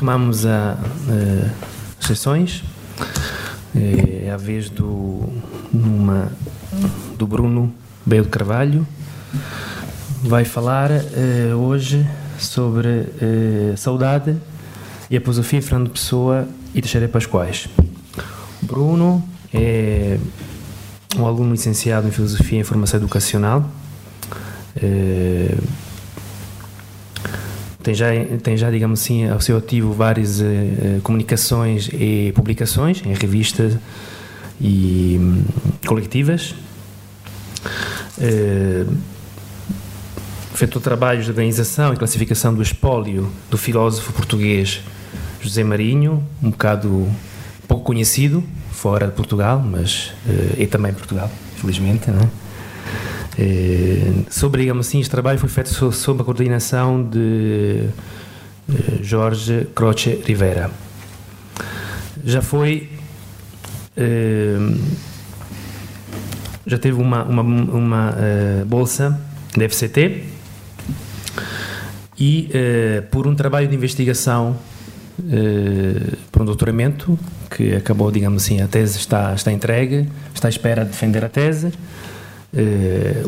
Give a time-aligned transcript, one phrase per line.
[0.00, 0.78] retomamos a,
[2.00, 2.64] as sessões.
[3.76, 5.28] É a vez do,
[5.70, 6.32] numa,
[7.18, 7.72] do Bruno
[8.06, 8.86] Beio de Carvalho.
[10.22, 12.06] Vai falar uh, hoje
[12.38, 13.08] sobre
[13.76, 14.34] saudade
[15.10, 17.68] e a filosofia Fernando Pessoa e Teixeira Pascoais.
[18.62, 19.22] Bruno
[19.52, 20.18] é
[21.18, 23.70] um aluno licenciado em Filosofia e Informação Educacional.
[27.82, 28.08] Tem já,
[28.42, 33.76] tem já, digamos assim, ao seu ativo várias uh, comunicações e publicações em revistas
[34.60, 35.42] e um,
[35.86, 36.54] coletivas.
[38.18, 38.92] Uh,
[40.54, 44.82] feito trabalhos de organização e classificação do espólio do filósofo português
[45.40, 47.08] José Marinho, um bocado
[47.66, 52.49] pouco conhecido fora de Portugal, mas uh, e também Portugal, felizmente, não é?
[53.42, 57.86] Eh, sobre, digamos assim, este trabalho foi feito sob a coordenação de
[58.68, 60.70] eh, Jorge Croce Rivera.
[62.22, 62.90] Já foi.
[63.96, 64.58] Eh,
[66.66, 68.14] já teve uma, uma, uma
[68.66, 69.18] bolsa
[69.56, 70.22] da FCT
[72.18, 72.48] e
[73.10, 74.56] por um trabalho de investigação
[76.30, 77.18] por um doutoramento
[77.50, 81.28] que acabou, digamos assim, a tese está, está entregue, está à espera de defender a
[81.28, 81.72] tese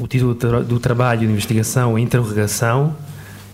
[0.01, 2.97] o título do trabalho de investigação é Interrogação,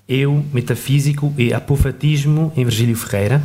[0.09, 3.43] Eu, Metafísico e Apofatismo em Virgílio Ferreira.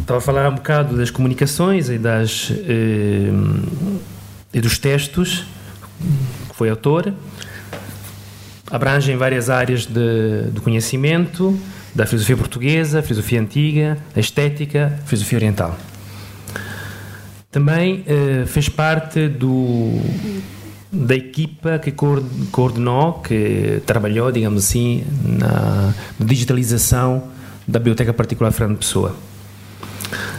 [0.00, 2.54] Estava a falar um bocado das comunicações e, das, uh,
[4.52, 5.46] e dos textos
[6.48, 7.12] que foi autor.
[8.70, 11.58] Abrangem várias áreas de, do conhecimento,
[11.94, 15.78] da filosofia portuguesa, filosofia antiga, estética, filosofia oriental.
[17.54, 20.00] Também uh, fez parte do,
[20.90, 21.92] da equipa que
[22.50, 27.28] coordenou, que trabalhou, digamos assim, na digitalização
[27.64, 29.14] da Biblioteca Particular Fernando Pessoa.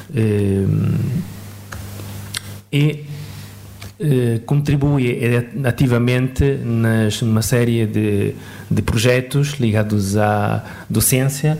[0.10, 0.94] Uh,
[2.70, 3.06] e
[3.98, 5.18] uh, contribui
[5.64, 8.36] ativamente nas, numa série de,
[8.70, 11.58] de projetos ligados à docência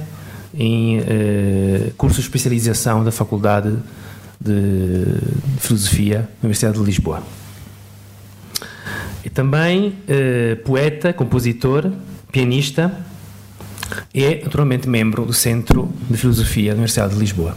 [0.54, 1.00] em
[1.98, 3.78] cursos de especialização da Faculdade de
[5.60, 7.24] Filosofia da Universidade de Lisboa.
[9.24, 11.92] E também eh, poeta, compositor,
[12.32, 12.92] pianista
[14.14, 17.56] e, naturalmente, membro do Centro de Filosofia da Universidade de Lisboa.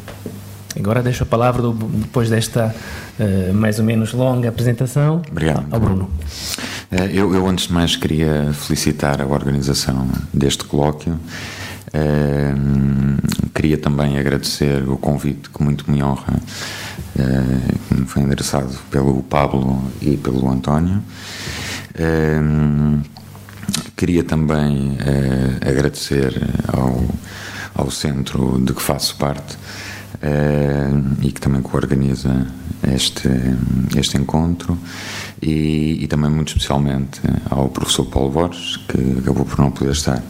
[0.78, 2.74] Agora deixo a palavra, do, depois desta
[3.18, 5.66] uh, mais ou menos longa apresentação, Obrigado.
[5.70, 6.10] ao Bruno.
[6.90, 11.18] Eh, eu, eu, antes de mais, queria felicitar a organização deste colóquio
[13.54, 19.22] queria também agradecer o convite que muito me honra, uh, que me foi endereçado pelo
[19.22, 21.02] Pablo e pelo António.
[23.96, 26.32] queria também uh, agradecer
[26.68, 27.04] ao,
[27.74, 29.56] ao centro de que faço parte
[31.22, 32.46] e que também coorganiza
[32.92, 33.28] este,
[33.96, 34.76] este encontro
[35.40, 40.20] e, e, também muito especialmente ao professor Paulo Borges, que acabou por não poder estar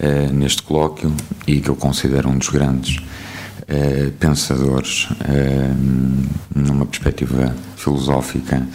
[0.00, 1.12] uh, neste colóquio
[1.46, 8.66] e que eu considero um dos grandes uh, pensadores uh, numa perspectiva filosófica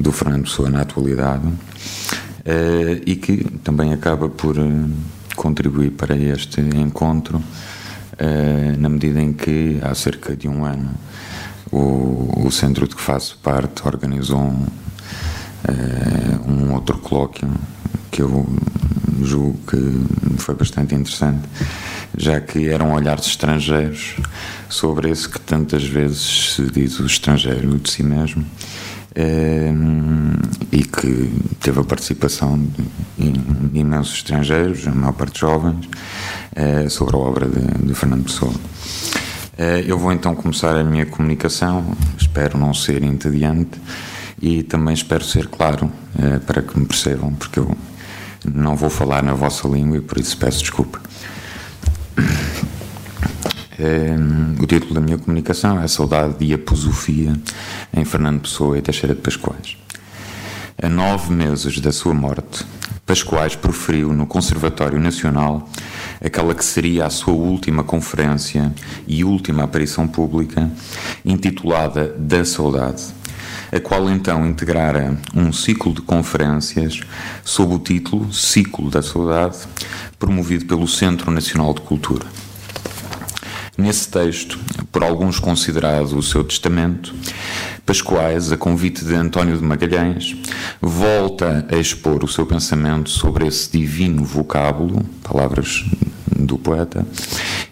[0.00, 1.46] do Fernando Pessoa na atualidade
[3.06, 4.56] e que também acaba por
[5.36, 7.40] contribuir para este encontro
[8.78, 10.90] na medida em que há cerca de um ano
[11.70, 14.66] o, o centro de que faço parte organizou um,
[16.48, 17.48] um outro colóquio
[18.10, 18.46] que eu
[19.22, 21.48] julgo que foi bastante interessante,
[22.16, 24.16] já que eram olhares estrangeiros
[24.68, 28.44] sobre esse que tantas vezes se diz o estrangeiro de si mesmo.
[29.14, 29.70] Eh,
[30.70, 31.30] e que
[31.60, 35.86] teve a participação de imensos estrangeiros, a maior parte jovens,
[36.56, 38.54] eh, sobre a obra de, de Fernando Pessoa.
[39.58, 41.84] Eh, eu vou então começar a minha comunicação,
[42.18, 43.78] espero não ser entediante
[44.42, 45.90] e também espero ser claro
[46.46, 47.76] para que me percebam, porque eu
[48.44, 51.00] não vou falar na vossa língua e por isso peço desculpa.
[53.78, 57.32] Ehm, o título da minha comunicação é Saudade e Aposofia
[57.92, 59.78] em Fernando Pessoa e Teixeira de Pascoais.
[60.80, 62.64] A nove meses da sua morte,
[63.06, 65.68] Pascoais proferiu no Conservatório Nacional
[66.22, 68.72] aquela que seria a sua última conferência
[69.08, 70.70] e última aparição pública,
[71.24, 73.21] intitulada Da Saudade
[73.72, 77.00] a qual então integrara um ciclo de conferências
[77.42, 79.56] sob o título Ciclo da Saudade,
[80.18, 82.26] promovido pelo Centro Nacional de Cultura.
[83.76, 84.58] Nesse texto,
[84.92, 87.14] por alguns considerado o seu testamento,
[87.86, 90.36] Pascoais, a convite de António de Magalhães,
[90.80, 95.82] volta a expor o seu pensamento sobre esse divino vocábulo, palavras
[96.36, 97.06] do poeta,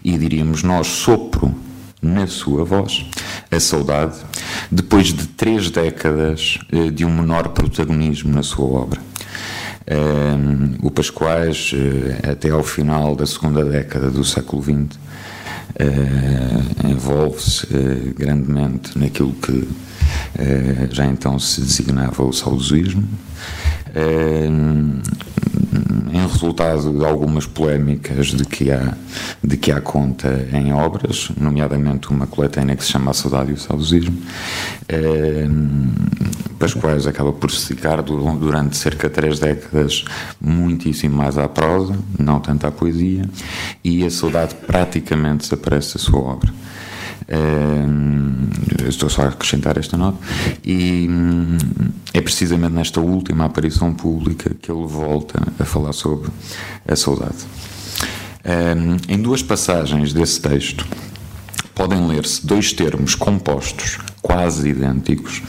[0.03, 1.53] e diríamos nós sopro
[2.01, 3.05] na sua voz
[3.51, 4.17] a saudade,
[4.71, 9.01] depois de três décadas eh, de um menor protagonismo na sua obra.
[9.91, 17.65] Um, o Pascoais, uh, até ao final da segunda década do século XX, uh, envolve-se
[17.65, 19.67] uh, grandemente naquilo que
[20.91, 23.03] já então se designava o saudosismo
[26.11, 28.93] em resultado de algumas polémicas de que há,
[29.43, 33.53] de que há conta em obras, nomeadamente uma coletânea que se chama A Saudade e
[33.53, 34.17] o Saudosismo,
[34.89, 35.47] eh,
[36.59, 40.05] Pascoais acaba por se dedicar durante cerca de três décadas
[40.39, 43.27] muitíssimo mais à prosa, não tanto à poesia,
[43.83, 46.60] e a saudade praticamente desaparece da sua obra.
[47.23, 50.17] Uh, estou só a acrescentar esta nota.
[50.63, 51.57] E um,
[52.13, 56.29] é precisamente nesta última aparição pública que ele volta a falar sobre
[56.87, 57.45] a saudade.
[58.43, 60.85] Um, em duas passagens desse texto
[61.73, 65.41] podem ler-se dois termos compostos quase idênticos,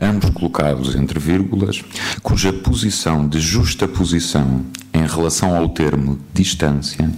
[0.00, 1.82] ambos colocados entre vírgulas,
[2.22, 7.10] cuja posição de justa posição em relação ao termo distância,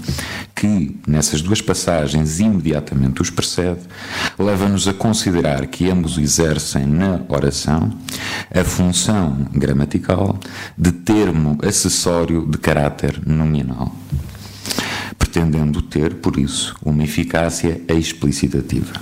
[0.55, 3.81] que nessas duas passagens imediatamente os precede,
[4.39, 7.91] leva-nos a considerar que ambos exercem na oração
[8.55, 10.39] a função gramatical
[10.77, 13.95] de termo acessório de caráter nominal
[15.33, 18.93] pretendendo ter, por isso, uma eficácia explicitativa.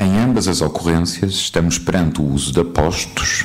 [0.00, 3.44] Em ambas as ocorrências, estamos perante o uso de apostos,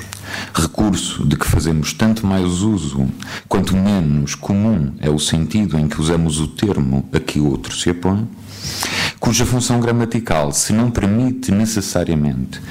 [0.54, 3.10] recurso de que fazemos tanto mais uso
[3.50, 7.90] quanto menos comum é o sentido em que usamos o termo a que outro se
[7.90, 8.26] opõe,
[9.20, 12.62] cuja função gramatical, se não permite necessariamente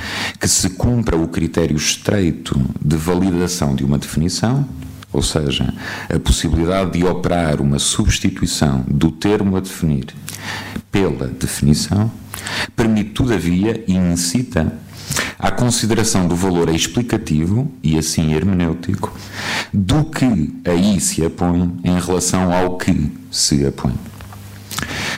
[0.41, 4.67] que se cumpra o critério estreito de validação de uma definição,
[5.13, 5.73] ou seja,
[6.13, 10.07] a possibilidade de operar uma substituição do termo a definir
[10.91, 12.11] pela definição,
[12.75, 14.73] permite, todavia, e incita
[15.39, 19.17] à consideração do valor explicativo e assim hermenêutico
[19.73, 23.95] do que aí se apõe em relação ao que se apõe.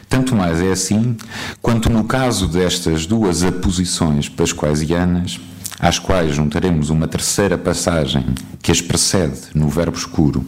[0.09, 1.17] Tanto mais é assim
[1.61, 5.39] quanto no caso destas duas aposições pasquaisianas,
[5.79, 8.25] às quais juntaremos uma terceira passagem
[8.61, 10.45] que as precede no verbo escuro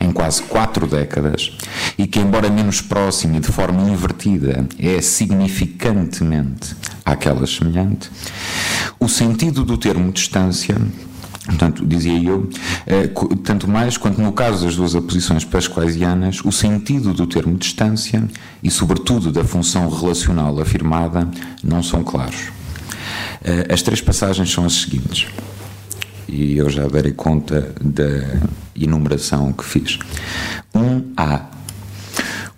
[0.00, 1.56] em quase quatro décadas
[1.98, 6.74] e que, embora menos próxima e de forma invertida, é significantemente
[7.04, 8.10] àquela semelhante,
[8.98, 10.76] o sentido do termo distância
[11.42, 12.48] Portanto, dizia eu,
[12.86, 13.10] eh,
[13.42, 18.22] tanto mais quanto no caso das duas aposições pasquaisianas, o sentido do termo distância
[18.62, 21.28] e, sobretudo, da função relacional afirmada
[21.64, 22.59] não são claros.
[23.42, 25.26] Eh, as três passagens são as seguintes,
[26.28, 28.40] e eu já darei conta da
[28.76, 29.98] enumeração que fiz.
[30.74, 31.46] 1A.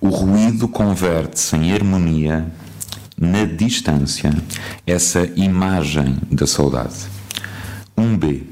[0.00, 2.46] O ruído converte-se em harmonia
[3.16, 4.34] na distância,
[4.84, 7.06] essa imagem da saudade.
[7.96, 8.42] 1B.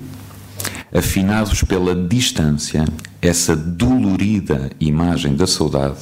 [0.94, 2.84] Afinados pela distância,
[3.20, 5.98] essa dolorida imagem da saudade,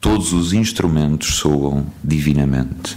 [0.00, 2.96] todos os instrumentos soam divinamente.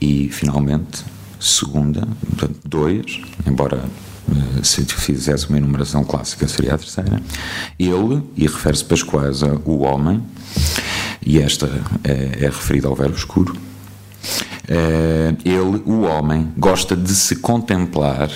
[0.00, 1.04] E, finalmente,
[1.44, 3.84] segunda, portanto, dois, embora
[4.30, 7.20] eh, se fizesse uma enumeração clássica seria a terceira.
[7.78, 10.22] Ele, e refere-se Pascoais a o homem,
[11.24, 11.66] e esta
[12.02, 13.56] é, é referida ao verbo escuro.
[14.66, 18.30] Eh, ele, o homem, gosta de se contemplar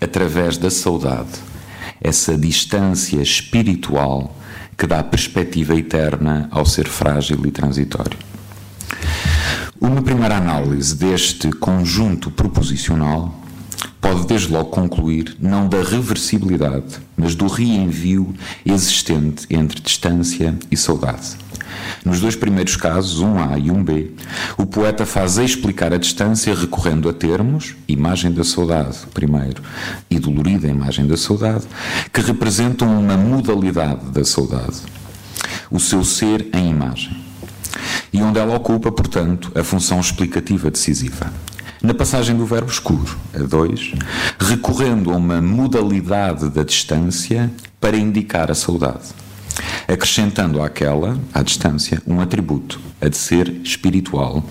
[0.00, 1.30] através da saudade,
[2.00, 4.36] essa distância espiritual
[4.76, 8.18] que dá perspectiva eterna ao ser frágil e transitório.
[9.84, 13.38] Uma primeira análise deste conjunto proposicional
[14.00, 21.36] pode desde logo concluir não da reversibilidade, mas do reenvio existente entre distância e saudade.
[22.02, 24.12] Nos dois primeiros casos, um A e um B,
[24.56, 29.62] o poeta faz explicar a distância recorrendo a termos, imagem da saudade, primeiro,
[30.08, 31.66] e dolorida imagem da saudade,
[32.10, 34.80] que representam uma modalidade da saudade,
[35.70, 37.23] o seu ser em imagem
[38.12, 41.32] e onde ela ocupa, portanto, a função explicativa decisiva.
[41.82, 43.92] Na passagem do verbo escuro, a 2,
[44.38, 49.04] recorrendo a uma modalidade da distância para indicar a saudade,
[49.86, 54.42] acrescentando àquela, à distância, um atributo, a de ser espiritual,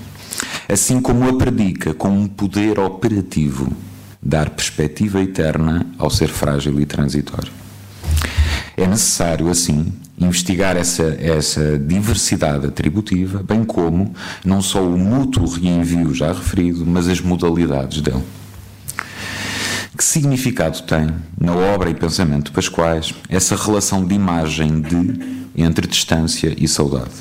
[0.70, 3.72] assim como a predica com um poder operativo,
[4.22, 7.52] dar perspectiva eterna ao ser frágil e transitório.
[8.78, 14.14] É necessário, assim, investigar essa, essa diversidade atributiva, bem como
[14.46, 18.24] não só o mútuo reenvio já referido, mas as modalidades dele.
[19.96, 21.08] Que significado tem,
[21.40, 27.12] na obra e pensamento pasquais, essa relação de imagem de entre distância e saudade?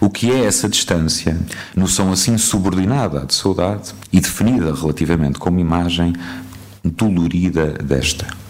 [0.00, 1.38] O que é essa distância,
[1.74, 6.12] noção assim subordinada à de saudade e definida relativamente como imagem
[6.84, 8.41] dolorida desta?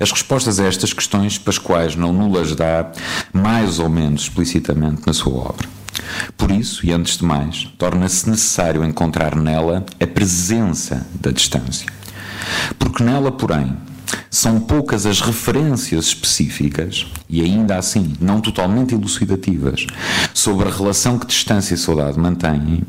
[0.00, 2.90] As respostas a estas questões Pascoais não nulas dá
[3.34, 5.68] mais ou menos explicitamente na sua obra.
[6.38, 11.86] Por isso, e antes de mais, torna-se necessário encontrar nela a presença da distância.
[12.78, 13.76] Porque nela, porém,
[14.30, 19.86] são poucas as referências específicas, e ainda assim não totalmente elucidativas,
[20.32, 22.82] sobre a relação que distância e saudade mantêm,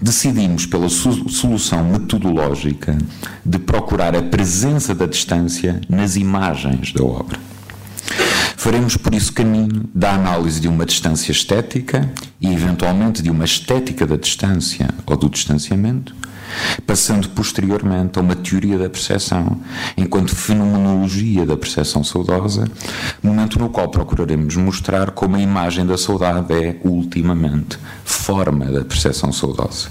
[0.00, 2.96] decidimos pela solução metodológica
[3.44, 7.38] de procurar a presença da distância nas imagens da obra.
[8.56, 14.06] Faremos por isso caminho da análise de uma distância estética e, eventualmente, de uma estética
[14.06, 16.14] da distância ou do distanciamento,
[16.86, 19.60] passando posteriormente a uma teoria da percepção,
[19.96, 22.64] enquanto fenomenologia da percepção saudosa,
[23.22, 29.32] momento no qual procuraremos mostrar como a imagem da saudade é, ultimamente, forma da percepção
[29.32, 29.88] saudosa.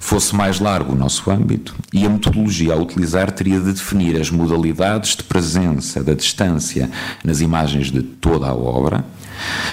[0.00, 4.30] Fosse mais largo o nosso âmbito e a metodologia a utilizar teria de definir as
[4.30, 6.90] modalidades de presença da distância
[7.22, 9.04] nas imagens de toda a obra,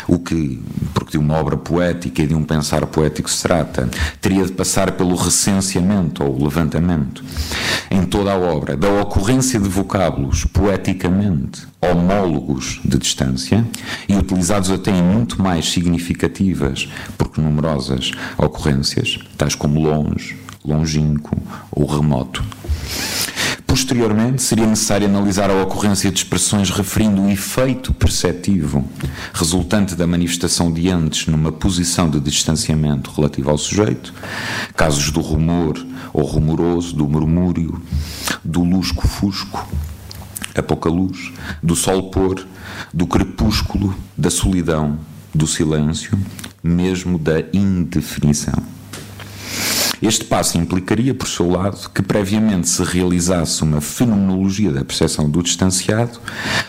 [0.08, 0.62] o que,
[0.94, 3.90] porque de uma obra poética e de um pensar poético se trata,
[4.22, 7.24] teria de passar pelo recenseamento ou levantamento
[7.90, 13.66] em toda a obra da ocorrência de vocábulos poeticamente homólogos de distância
[14.10, 21.38] e utilizados até em muito mais significativas, porque numerosas, ocorrências, tais como longe, longínquo
[21.72, 22.44] ou remoto.
[23.68, 28.88] Posteriormente, seria necessário analisar a ocorrência de expressões referindo o efeito perceptivo
[29.34, 34.14] resultante da manifestação de antes numa posição de distanciamento relativo ao sujeito,
[34.76, 37.82] casos do rumor ou rumoroso, do murmúrio,
[38.44, 39.68] do lusco-fusco,
[40.56, 42.48] a pouca luz, do sol pôr,
[42.94, 44.98] do crepúsculo, da solidão,
[45.34, 46.18] do silêncio,
[46.64, 48.64] mesmo da indefinição.
[50.08, 55.42] Este passo implicaria, por seu lado, que previamente se realizasse uma fenomenologia da percepção do
[55.42, 56.20] distanciado,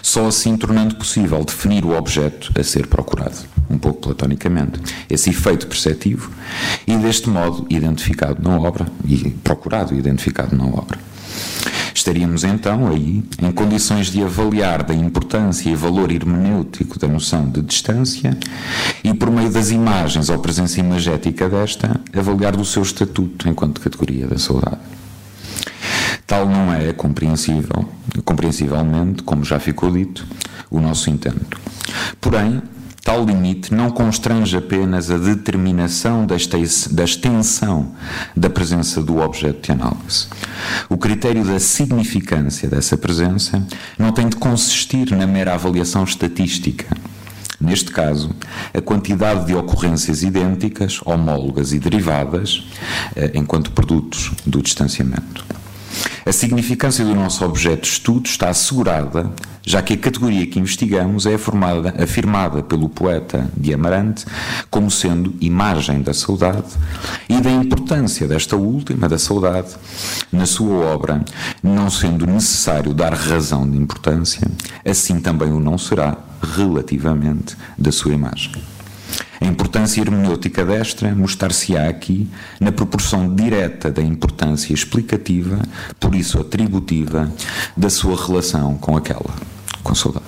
[0.01, 3.37] só assim tornando possível definir o objeto a ser procurado,
[3.69, 6.31] um pouco platonicamente, esse efeito perceptivo,
[6.87, 10.99] e deste modo identificado na obra, e procurado e identificado na obra.
[11.97, 17.63] Estaríamos então aí em condições de avaliar da importância e valor hermenêutico da noção de
[17.63, 18.37] distância
[19.03, 24.27] e, por meio das imagens ou presença imagética desta, avaliar do seu estatuto enquanto categoria
[24.27, 24.77] da saudade.
[26.27, 27.89] Tal não é compreensível,
[28.27, 30.27] compreensivelmente, como já ficou dito,
[30.71, 31.59] o nosso intento.
[32.21, 32.61] Porém,
[33.07, 36.35] Tal limite não constrange apenas a determinação da
[37.05, 37.93] extensão
[38.37, 40.27] da presença do objeto de análise.
[40.89, 43.65] O critério da significância dessa presença
[43.97, 46.85] não tem de consistir na mera avaliação estatística.
[47.61, 48.35] Neste caso,
[48.75, 52.67] a quantidade de ocorrências idênticas, homólogas e derivadas,
[53.15, 55.47] eh, enquanto produtos do distanciamento.
[56.25, 59.31] A significância do nosso objeto de estudo está assegurada,
[59.63, 64.25] já que a categoria que investigamos é formada, afirmada pelo poeta de Amarante
[64.71, 66.73] como sendo imagem da saudade
[67.29, 69.75] e da importância desta última, da saudade,
[70.33, 71.25] na sua obra,
[71.63, 74.47] não sendo necessário dar razão de importância,
[74.85, 78.53] assim também o não será relativamente da sua imagem.
[79.41, 82.29] A importância hermenêutica destra mostrar-se-á aqui
[82.61, 85.61] na proporção direta da importância explicativa,
[86.01, 87.31] por isso atributiva,
[87.77, 89.35] da sua relação com aquela,
[89.83, 90.25] com saudade.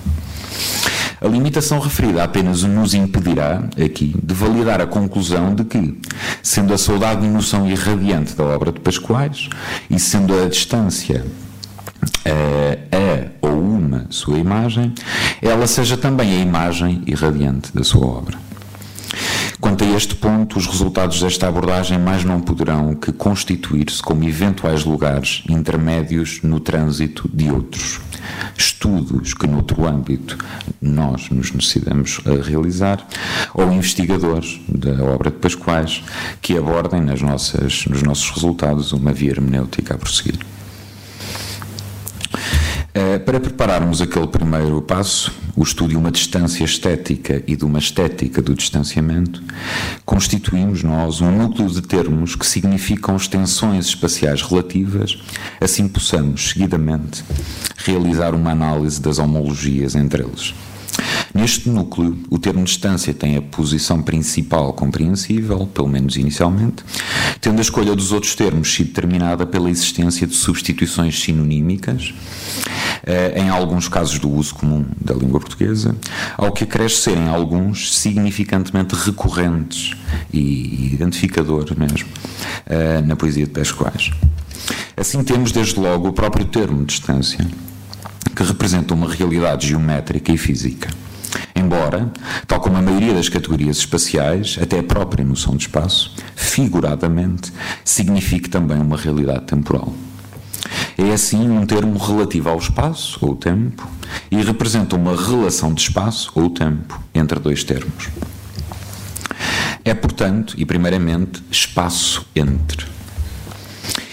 [1.20, 6.00] A limitação referida apenas nos impedirá, aqui, de validar a conclusão de que,
[6.42, 9.48] sendo a saudade noção irradiante da obra de Pascoais
[9.90, 11.26] e sendo a distância
[12.24, 14.94] a, a ou uma sua imagem,
[15.42, 18.47] ela seja também a imagem irradiante da sua obra.
[19.60, 24.84] Quanto a este ponto, os resultados desta abordagem mais não poderão que constituir-se como eventuais
[24.84, 28.00] lugares intermédios no trânsito de outros.
[28.56, 30.38] Estudos que, noutro âmbito,
[30.80, 33.04] nós nos decidamos a realizar,
[33.54, 36.02] ou investigadores da obra de Pascoais
[36.40, 40.38] que abordem nas nossas, nos nossos resultados uma via hermenêutica a prosseguir.
[42.98, 47.78] Eh, para prepararmos aquele primeiro passo, o estudo de uma distância estética e de uma
[47.78, 49.40] estética do distanciamento,
[50.04, 55.16] constituímos nós um núcleo de termos que significam extensões espaciais relativas,
[55.60, 57.22] assim possamos, seguidamente,
[57.76, 60.52] realizar uma análise das homologias entre eles.
[61.34, 66.82] Neste núcleo, o termo distância tem a posição principal compreensível, pelo menos inicialmente,
[67.40, 72.14] tendo a escolha dos outros termos sido determinada pela existência de substituições sinonímicas,
[73.04, 75.94] eh, em alguns casos do uso comum da língua portuguesa,
[76.36, 79.96] ao que acresce serem alguns significantemente recorrentes
[80.32, 82.08] e identificadores mesmo
[82.66, 84.10] eh, na poesia de Pescoais.
[84.96, 87.46] Assim temos desde logo o próprio termo distância,
[88.34, 90.88] que representa uma realidade geométrica e física.
[91.58, 92.08] Embora,
[92.46, 97.52] tal como a maioria das categorias espaciais, até a própria noção de espaço, figuradamente,
[97.84, 99.92] signifique também uma realidade temporal.
[100.96, 103.88] É assim um termo relativo ao espaço ou tempo
[104.30, 108.08] e representa uma relação de espaço ou tempo entre dois termos.
[109.84, 112.86] É, portanto, e primeiramente, espaço entre.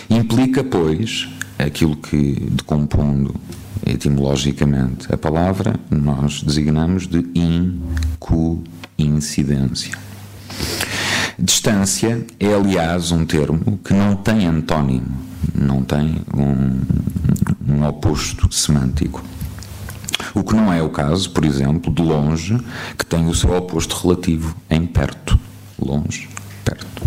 [0.10, 1.28] Implica, pois,
[1.60, 3.36] aquilo que, decompondo
[3.86, 7.26] etimologicamente a palavra, nós designamos de
[8.98, 9.98] incoincidência.
[11.38, 15.18] Distância é, aliás, um termo que não tem antónimo,
[15.54, 16.82] não tem um,
[17.68, 19.22] um oposto semântico.
[20.34, 22.58] O que não é o caso, por exemplo, de longe,
[22.98, 25.38] que tem o seu oposto relativo em perto.
[25.78, 26.30] Longe,
[26.64, 27.04] perto.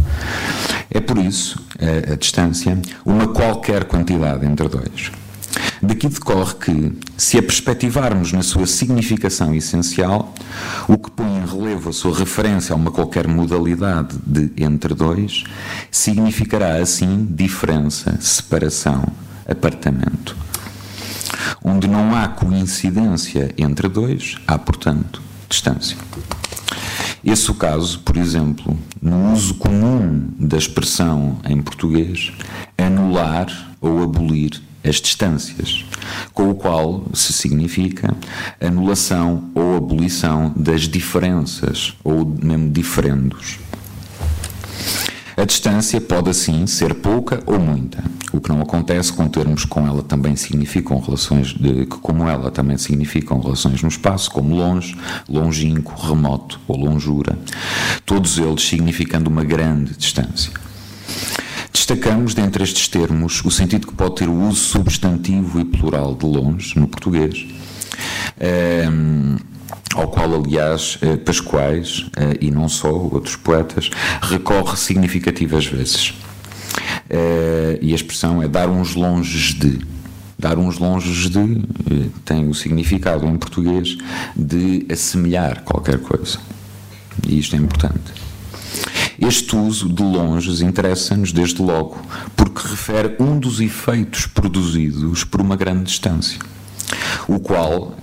[0.91, 5.11] É por isso, a, a distância, uma qualquer quantidade entre dois.
[5.81, 10.35] Daqui decorre que, se a perspectivarmos na sua significação essencial,
[10.89, 15.45] o que põe em relevo a sua referência a uma qualquer modalidade de entre dois,
[15.91, 19.05] significará assim diferença, separação,
[19.49, 20.37] apartamento.
[21.65, 25.97] Onde não há coincidência entre dois, há, portanto, distância.
[27.25, 32.33] Esse o caso, por exemplo, no uso comum da expressão em português,
[32.77, 33.47] anular
[33.81, 35.85] ou abolir as distâncias,
[36.33, 38.15] com o qual se significa
[38.61, 43.59] anulação ou abolição das diferenças ou mesmo diferendos.
[45.37, 49.87] A distância pode assim ser pouca ou muita, o que não acontece com termos com
[49.87, 54.97] ela também significam relações de, como ela também significam relações no espaço, como longe,
[55.29, 57.39] longínquo, remoto ou longura,
[58.05, 60.53] todos eles significando uma grande distância.
[61.79, 66.27] Destacamos, dentre estes termos, o sentido que pode ter o uso substantivo e plural de
[66.27, 67.47] longe, no português,
[68.91, 69.37] um,
[69.95, 76.15] ao qual, aliás, eh, Pascoais, eh, e não só, outros poetas, recorre significativas vezes.
[77.09, 79.79] Eh, e a expressão é dar uns longes de.
[80.37, 81.63] Dar uns longes de
[82.25, 83.97] tem o significado em português
[84.37, 86.39] de assemelhar qualquer coisa.
[87.27, 88.19] E isto é importante.
[89.21, 91.99] Este uso de longes interessa-nos desde logo,
[92.37, 96.39] porque refere um dos efeitos produzidos por uma grande distância,
[97.27, 97.97] o qual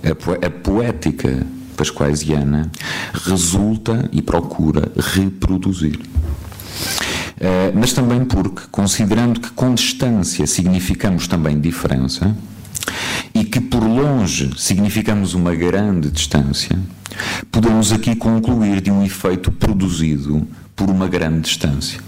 [0.44, 2.70] a poética pascoaisiana
[3.24, 5.98] resulta e procura reproduzir.
[7.36, 12.36] Uh, mas também porque, considerando que com distância significamos também diferença
[13.34, 16.78] e que por longe significamos uma grande distância,
[17.50, 21.98] podemos aqui concluir de um efeito produzido por uma grande distância.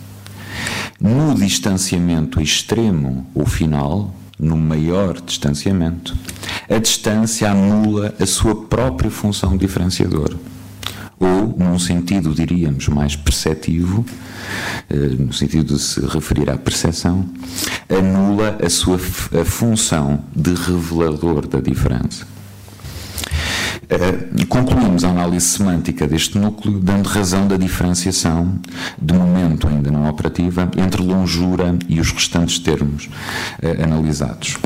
[1.01, 6.17] No distanciamento extremo ou final, no maior distanciamento,
[6.69, 10.37] a distância anula a sua própria função diferenciadora.
[11.19, 14.05] Ou, num sentido, diríamos, mais perceptivo,
[14.89, 17.29] eh, no sentido de se referir à percepção,
[17.89, 22.38] anula a sua a função de revelador da diferença.
[23.91, 28.59] Uh, concluímos a análise semântica deste núcleo, dando razão da diferenciação,
[29.01, 34.59] de momento ainda não operativa, entre longura e os restantes termos uh, analisados.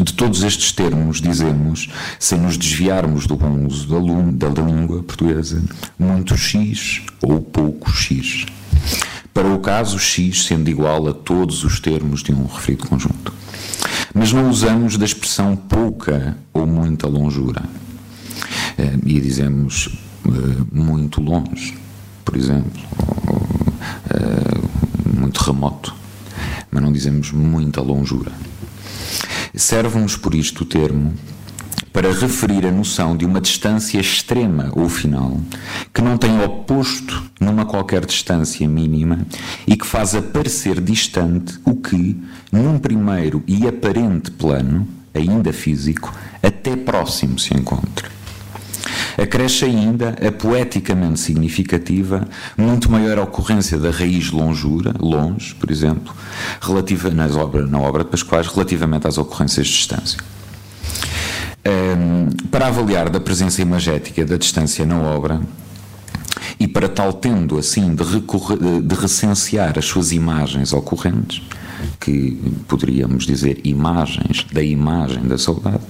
[0.00, 3.88] De todos estes termos, dizemos, sem nos desviarmos do bom uso
[4.32, 5.62] da, da língua portuguesa,
[5.98, 8.46] muito X ou pouco X.
[9.34, 13.32] Para o caso, X sendo igual a todos os termos de um referido conjunto.
[14.14, 17.87] Mas não usamos da expressão pouca ou muita longura eh,
[19.04, 19.88] e dizemos
[20.26, 20.30] eh,
[20.72, 21.76] muito longe,
[22.24, 22.80] por exemplo,
[24.10, 25.94] eh, muito remoto,
[26.70, 28.32] mas não dizemos muita longura.
[29.54, 31.14] Serve-nos por isto o termo
[31.92, 35.40] para referir a noção de uma distância extrema ou final,
[35.92, 39.26] que não tem oposto numa qualquer distância mínima
[39.66, 42.16] e que faz aparecer distante o que,
[42.52, 48.17] num primeiro e aparente plano, ainda físico, até próximo se encontra.
[49.20, 52.26] Acresce ainda a poeticamente significativa,
[52.56, 56.14] muito maior ocorrência da raiz longura, longe, por exemplo,
[56.60, 60.18] relativa nas obras, na obra de Pascoais, relativamente às ocorrências de distância.
[61.66, 65.40] Um, Para avaliar da presença imagética da distância na obra,
[66.60, 68.04] e para tal tendo assim de,
[68.82, 71.42] de recensear as suas imagens ocorrentes,
[72.00, 75.82] que poderíamos dizer imagens da imagem da saudade,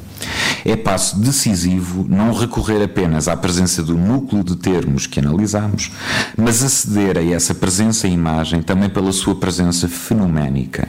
[0.65, 5.93] é passo decisivo não recorrer apenas à presença do núcleo de termos que analisamos,
[6.37, 10.89] mas aceder a essa presença e imagem também pela sua presença fenoménica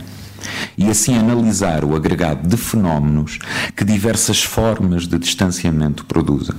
[0.77, 3.39] e assim analisar o agregado de fenómenos
[3.75, 6.55] que diversas formas de distanciamento produzem.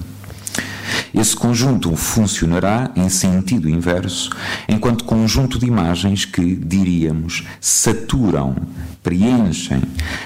[1.13, 4.31] Esse conjunto funcionará em sentido inverso,
[4.69, 8.55] enquanto conjunto de imagens que, diríamos, saturam,
[9.03, 9.83] preenchem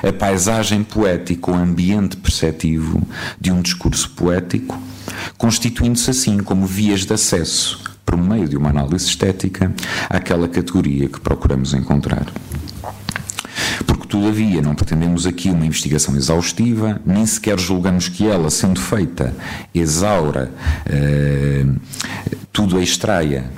[0.06, 3.02] a paisagem poética ou ambiente perceptivo
[3.40, 4.78] de um discurso poético,
[5.38, 9.72] constituindo-se assim como vias de acesso, por meio de uma análise estética,
[10.10, 12.26] àquela categoria que procuramos encontrar.
[14.14, 19.34] Todavia, não pretendemos aqui uma investigação exaustiva, nem sequer julgamos que ela, sendo feita,
[19.74, 20.52] exaura,
[20.86, 21.66] eh,
[22.52, 23.50] tudo a extraia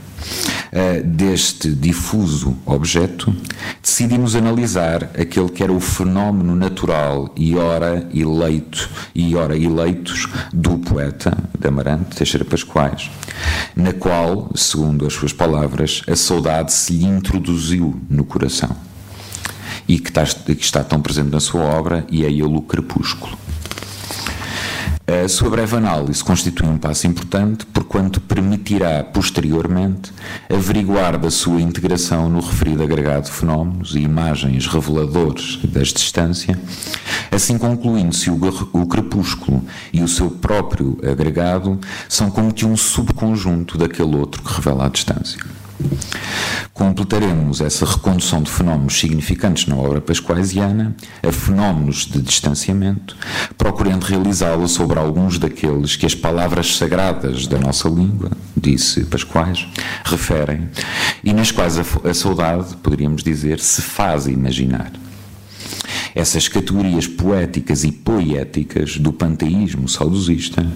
[0.73, 3.37] eh, deste difuso objeto,
[3.83, 10.79] decidimos analisar aquele que era o fenómeno natural e ora eleito e ora eleitos do
[10.79, 13.11] poeta de Amarante Teixeira Pascoais,
[13.77, 18.96] na qual, segundo as suas palavras, a saudade se lhe introduziu no coração
[19.88, 23.37] e que está, que está tão presente na sua obra, e é ele o crepúsculo.
[25.09, 30.12] A sua breve análise constitui um passo importante, porquanto permitirá, posteriormente,
[30.53, 36.59] averiguar da sua integração no referido agregado de fenómenos e imagens reveladores da distância,
[37.31, 38.40] assim concluindo se o,
[38.72, 44.55] o crepúsculo e o seu próprio agregado são como que um subconjunto daquele outro que
[44.55, 45.38] revela a distância.
[46.73, 53.17] Completaremos essa recondução de fenómenos significantes na obra pascoaisiana a fenómenos de distanciamento,
[53.57, 59.67] procurando realizá-lo sobre alguns daqueles que as palavras sagradas da nossa língua, disse Pascoais,
[60.05, 60.69] referem
[61.25, 64.93] e nas quais a, a saudade, poderíamos dizer, se faz imaginar
[66.15, 70.67] essas categorias poéticas e poéticas do panteísmo saudosista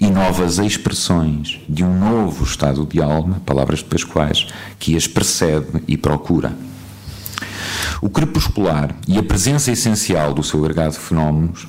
[0.00, 4.46] e novas expressões de um novo estado de alma, palavras de Pascoais,
[4.78, 6.52] que as precede e procura.
[8.00, 11.68] O crepuscular e a presença essencial do seu agregado de fenómenos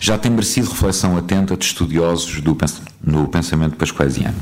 [0.00, 2.56] já tem merecido reflexão atenta de estudiosos do,
[3.02, 4.36] no pensamento pascoaisiano.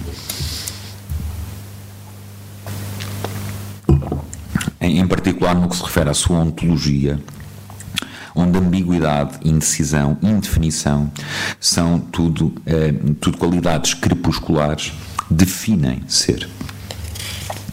[4.81, 7.21] Em particular no que se refere à sua ontologia,
[8.35, 11.11] onde ambiguidade, indecisão, indefinição
[11.61, 14.92] são tudo, eh, tudo qualidades crepusculares,
[15.31, 16.49] definem ser.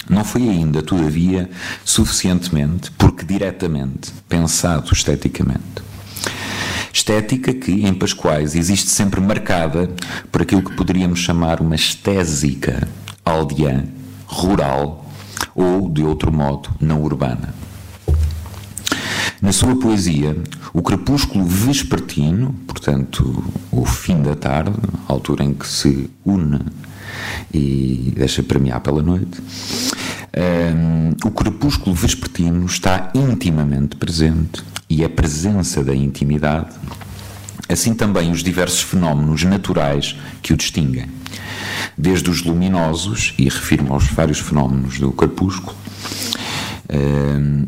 [0.09, 1.49] Não foi ainda, todavia,
[1.85, 5.83] suficientemente, porque diretamente, pensado esteticamente.
[6.91, 9.89] Estética que, em Pascoais, existe sempre marcada
[10.31, 12.87] por aquilo que poderíamos chamar uma estésica
[13.23, 13.83] aldeã,
[14.25, 15.05] rural
[15.53, 17.53] ou, de outro modo, não urbana.
[19.41, 20.35] Na sua poesia,
[20.73, 24.75] o crepúsculo vespertino, portanto, o fim da tarde,
[25.07, 26.59] a altura em que se une
[27.53, 29.41] e deixa premiar pela noite,
[30.75, 36.75] um, o crepúsculo vespertino está intimamente presente e a presença da intimidade,
[37.69, 41.05] assim também os diversos fenómenos naturais que o distinguem.
[41.97, 45.77] Desde os luminosos, e refiro-me aos vários fenómenos do crepúsculo,
[46.21, 46.48] Ehm,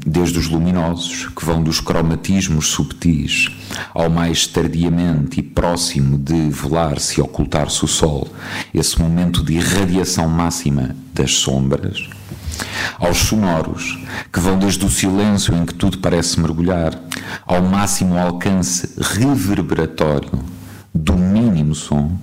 [0.06, 3.50] desde os luminosos, que vão dos cromatismos subtis
[3.94, 8.28] ao mais tardiamente e próximo de velar-se e ocultar-se o sol,
[8.74, 12.10] esse momento de irradiação máxima das sombras,
[12.98, 14.00] aos sonoros,
[14.34, 17.00] que vão desde o silêncio em que tudo parece mergulhar,
[17.46, 20.32] ao máximo alcance reverberatório
[20.94, 22.18] do mínimo som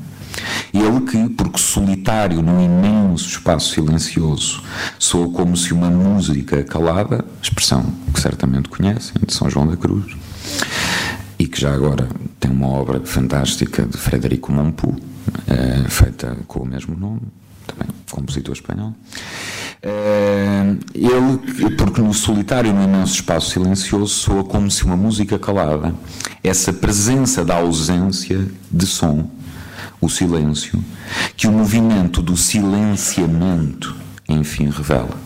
[0.72, 4.62] ele que, porque solitário num imenso espaço silencioso,
[4.98, 10.16] soa como se uma música calada, expressão que certamente conhecem, de São João da Cruz,
[11.38, 12.08] e que já agora
[12.40, 14.96] tem uma obra fantástica de Frederico Montpu,
[15.46, 17.22] é, feita com o mesmo nome,
[17.66, 18.94] também compositor espanhol.
[19.80, 25.94] É, ele, porque no solitário, no imenso espaço silencioso, soa como se uma música calada,
[26.42, 29.30] essa presença da ausência de som
[30.00, 30.82] o silêncio,
[31.36, 33.96] que o movimento do silenciamento,
[34.28, 35.16] enfim, revela.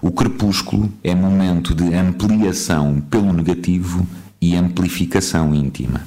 [0.00, 4.06] O crepúsculo é momento de ampliação pelo negativo
[4.40, 6.02] e amplificação íntima.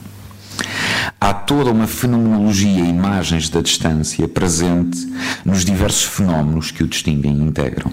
[1.19, 5.07] Há toda uma fenomenologia e imagens da distância presente
[5.43, 7.91] nos diversos fenómenos que o distinguem e integram.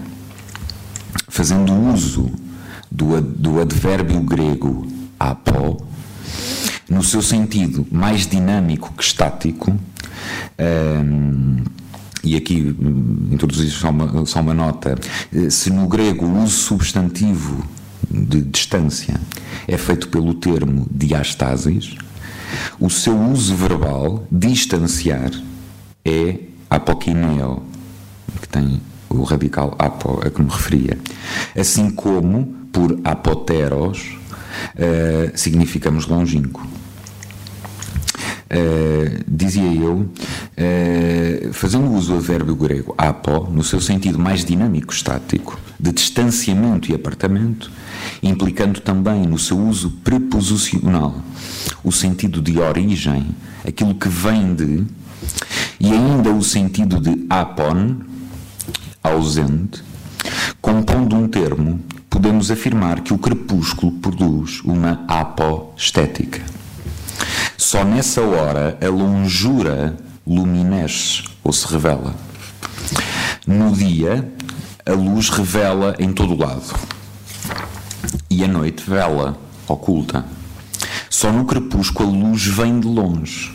[1.27, 2.31] Fazendo uso
[2.89, 4.87] do, do advérbio grego
[5.19, 5.77] apó,
[6.89, 9.77] no seu sentido mais dinâmico que estático,
[10.59, 11.63] um,
[12.23, 14.95] e aqui hum, introduzir só uma, só uma nota,
[15.33, 17.63] eh, se no grego o uso substantivo
[18.09, 19.19] de distância
[19.67, 21.95] é feito pelo termo diastasis,
[22.79, 25.31] o seu uso verbal, distanciar,
[26.03, 27.63] é apokineo,
[28.41, 30.97] que tem o radical apo, a que me referia.
[31.57, 34.17] Assim como, por apoteros,
[34.75, 36.76] uh, significamos longínquo.
[38.49, 44.93] Uh, dizia eu, uh, fazendo uso do verbo grego apo, no seu sentido mais dinâmico
[44.93, 47.69] estático, de distanciamento e apartamento,
[48.23, 51.21] implicando também no seu uso preposicional
[51.83, 53.27] o sentido de origem,
[53.67, 54.85] aquilo que vem de,
[55.79, 57.97] e ainda o sentido de apon,
[59.03, 59.83] ausente,
[60.61, 66.41] compondo um termo, podemos afirmar que o crepúsculo produz uma apoestética.
[67.57, 72.15] Só nessa hora a longura luminesce ou se revela.
[73.47, 74.31] No dia,
[74.85, 76.71] a luz revela em todo o lado.
[78.29, 79.35] E a noite vela,
[79.67, 80.23] oculta.
[81.09, 83.51] Só no crepúsculo a luz vem de longe,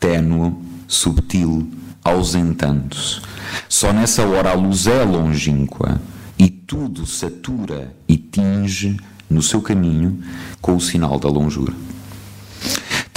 [0.00, 0.52] ténue,
[0.88, 1.70] subtil,
[2.02, 3.20] ausentando-se.
[3.68, 6.00] Só nessa hora a luz é longínqua
[6.36, 8.96] e tudo satura e tinge
[9.30, 10.20] no seu caminho
[10.60, 11.72] com o sinal da longura.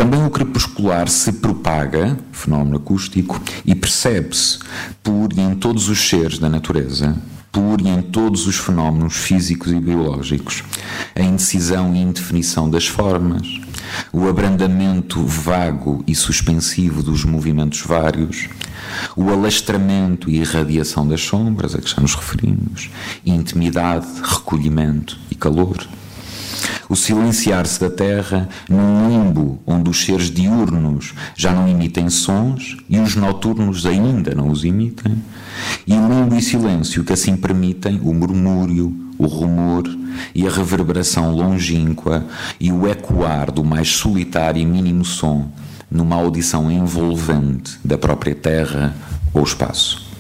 [0.02, 4.58] Também o crepuscular se propaga, fenómeno acústico, e percebe-se
[5.04, 7.16] por em todos os seres da natureza,
[7.52, 10.64] por e em todos os fenómenos físicos e biológicos,
[11.16, 13.62] a indecisão e indefinição das formas,
[14.12, 18.50] o abrandamento vago e suspensivo dos movimentos vários,
[19.16, 22.90] o alastramento e irradiação das sombras a que já nos referimos,
[23.24, 25.78] intimidade, recolhimento e calor.
[26.92, 33.00] O silenciar-se da terra num limbo onde os seres diurnos já não emitem sons e
[33.00, 35.24] os noturnos ainda não os emitem,
[35.88, 39.90] e limbo e silêncio que assim permitem o murmúrio, o rumor
[40.36, 42.26] e a reverberação longínqua
[42.60, 45.50] e o ecoar do mais solitário e mínimo som
[45.90, 48.94] numa audição envolvente da própria terra
[49.34, 50.12] ou espaço.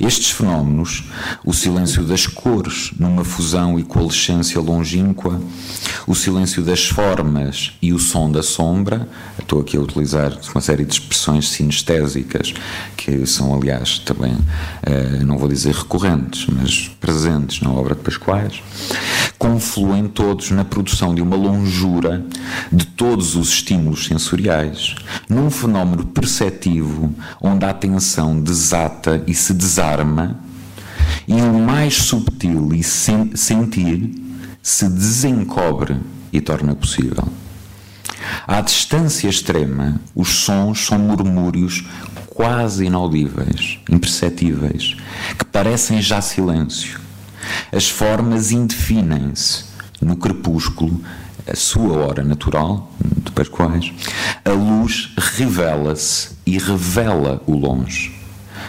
[0.00, 1.04] Estes fenómenos,
[1.44, 5.40] o silêncio das cores numa fusão e coalescência longínqua,
[6.06, 9.08] o silêncio das formas e o som da sombra,
[9.38, 12.54] estou aqui a utilizar uma série de expressões sinestésicas
[12.96, 14.36] que são, aliás, também,
[14.82, 18.62] eh, não vou dizer recorrentes, mas presentes na obra de Pascoais,
[19.38, 22.24] confluem todos na produção de uma longura
[22.70, 24.94] de todos os estímulos sensoriais,
[25.28, 29.54] num fenómeno perceptivo onde a atenção desata e se
[29.88, 30.38] desarma,
[31.26, 34.14] e o mais subtil e sen sentir
[34.62, 35.98] se desencobre
[36.32, 37.28] e torna possível.
[38.46, 41.86] À distância extrema, os sons são murmúrios
[42.26, 44.96] quase inaudíveis, imperceptíveis,
[45.38, 47.00] que parecem já silêncio.
[47.72, 49.64] As formas indefinem-se
[50.00, 51.00] no crepúsculo,
[51.46, 52.92] a sua hora natural,
[53.24, 53.92] depois quais,
[54.44, 58.17] a luz revela-se e revela o longe.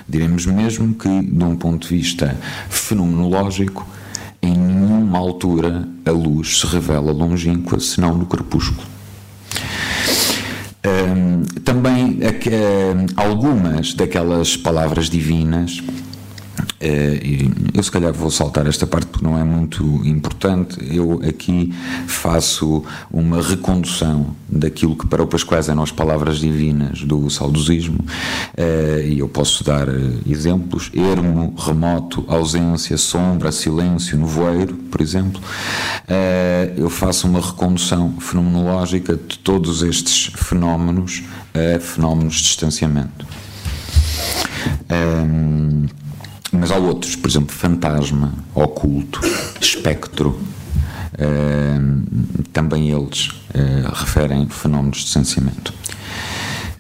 [0.10, 2.36] Diremos mesmo que, de um ponto de vista
[2.68, 3.86] fenomenológico,
[4.42, 8.88] em nenhuma altura a luz se revela longínqua, senão no crepúsculo.
[10.86, 15.84] Um, também um, algumas daquelas palavras divinas
[17.74, 20.78] eu se calhar vou saltar esta parte porque não é muito importante.
[20.94, 21.74] Eu aqui
[22.08, 28.00] faço uma recondução daquilo que para o Pascoais eram as palavras divinas do saudosismo
[28.58, 29.92] eh, e eu posso dar eh,
[30.28, 35.42] exemplos: ermo, remoto, ausência, sombra, silêncio, nevoeiro, por exemplo.
[36.76, 43.26] Eu faço uma recondução fenomenológica de todos estes fenómenos a fenómenos de distanciamento.
[44.90, 45.86] Um,
[46.52, 49.20] mas há outros, por exemplo, fantasma, oculto,
[49.62, 50.40] espectro,
[51.14, 55.74] uh, também eles uh, referem fenómenos de sensimento.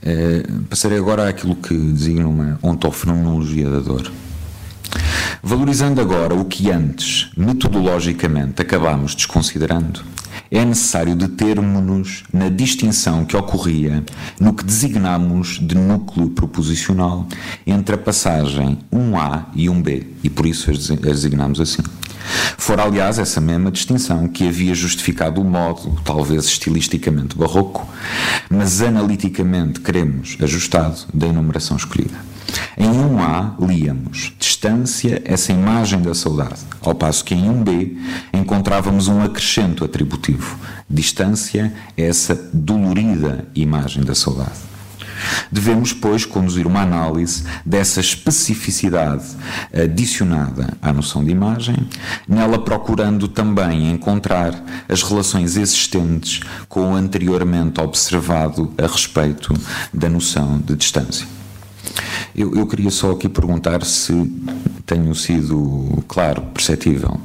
[0.01, 4.11] Uh, passarei agora àquilo que designa uma ontofenomenologia da dor.
[5.41, 10.01] Valorizando agora o que antes, metodologicamente, acabámos desconsiderando,
[10.51, 14.03] é necessário determos-nos na distinção que ocorria
[14.39, 17.27] no que designamos de núcleo proposicional
[17.65, 21.83] entre a passagem 1A e 1B, e por isso as designamos assim.
[22.57, 27.87] Fora, aliás, essa mesma distinção que havia justificado o modo, talvez estilisticamente barroco,
[28.49, 32.29] mas analiticamente queremos ajustado, da enumeração escolhida.
[32.77, 37.97] Em 1A, líamos distância, essa imagem da saudade, ao passo que em 1B
[38.33, 40.57] encontrávamos um acrescento atributivo,
[40.89, 44.69] distância, essa dolorida imagem da saudade.
[45.51, 49.25] Devemos, pois, conduzir uma análise dessa especificidade
[49.73, 51.75] adicionada à noção de imagem,
[52.27, 54.53] nela procurando também encontrar
[54.87, 59.53] as relações existentes com o anteriormente observado a respeito
[59.93, 61.38] da noção de distância.
[62.35, 64.13] Eu, eu queria só aqui perguntar se
[64.85, 67.19] tenho sido claro, perceptível.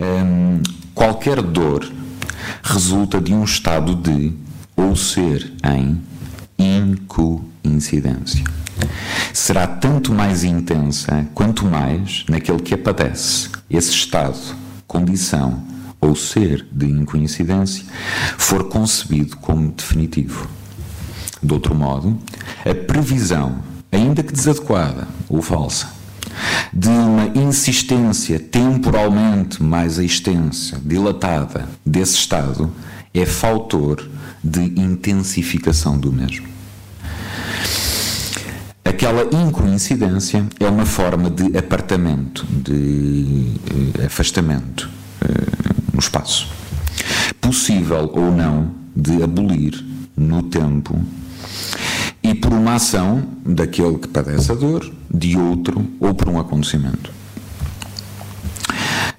[0.00, 0.62] Hum,
[0.94, 1.90] qualquer dor
[2.62, 4.32] resulta de um estado de
[4.76, 6.00] ou ser em
[6.58, 8.44] incoincidência.
[9.32, 13.50] Será tanto mais intensa quanto mais naquele que a padece.
[13.68, 14.38] Esse estado,
[14.86, 15.62] condição
[16.00, 17.84] ou ser de incoincidência
[18.38, 20.59] for concebido como definitivo.
[21.42, 22.18] De outro modo,
[22.64, 25.88] a previsão, ainda que desadequada ou falsa,
[26.72, 32.70] de uma insistência temporalmente mais extensa, dilatada desse estado,
[33.12, 34.06] é faltor
[34.42, 36.48] de intensificação do mesmo.
[38.84, 43.54] Aquela incoincidência é uma forma de apartamento, de
[44.02, 44.90] uh, afastamento
[45.22, 46.48] uh, no espaço.
[47.40, 49.84] Possível ou não de abolir
[50.16, 51.00] no tempo
[52.22, 57.10] e por uma ação daquele que padece a dor, de outro ou por um acontecimento.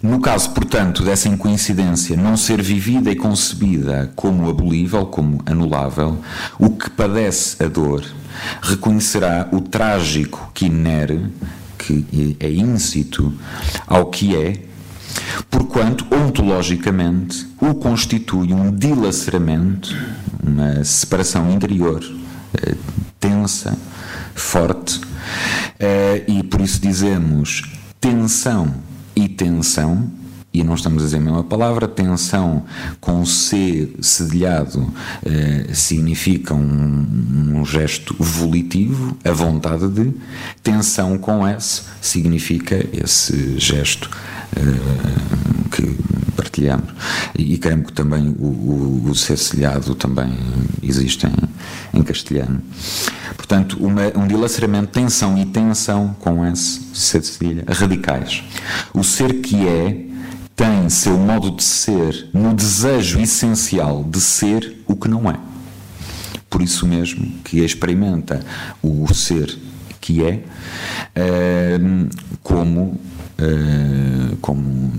[0.02, 6.18] No caso, portanto, dessa incoincidência não ser vivida e concebida como abolível, como anulável,
[6.58, 8.04] o que padece a dor
[8.62, 11.26] reconhecerá o trágico que inere,
[11.78, 13.32] que é íncito
[13.86, 14.71] ao que é,
[15.50, 19.96] porquanto ontologicamente o constitui um dilaceramento,
[20.44, 22.04] uma separação interior
[22.54, 22.76] eh,
[23.20, 23.78] tensa,
[24.36, 25.00] forte,
[25.80, 27.64] eh, e por isso dizemos
[28.00, 28.74] tensão
[29.16, 30.10] e tensão,
[30.54, 32.66] e não estamos a dizer a mesma palavra, tensão
[33.00, 34.92] com C cedilhado
[35.26, 40.14] eh, significa um, um, gesto volitivo, a vontade de,
[40.62, 44.10] tensão com S significa esse gesto
[44.56, 45.96] eh, que
[46.36, 46.90] partilhamos.
[47.38, 50.34] E, creio que também o, o, o C cedilhado também
[50.84, 52.62] existe em, em castelhano.
[53.38, 58.44] Portanto, uma, um dilaceramento, tensão e tensão com S, C cedilha, radicais.
[58.94, 60.11] O ser que é
[60.56, 65.40] tem seu modo de ser no desejo essencial de ser o que não é.
[66.50, 68.46] Por isso mesmo que experimenta
[68.82, 69.58] o ser
[70.00, 70.44] que é
[71.16, 72.10] uh,
[72.44, 73.00] como
[73.42, 74.92] Uh, como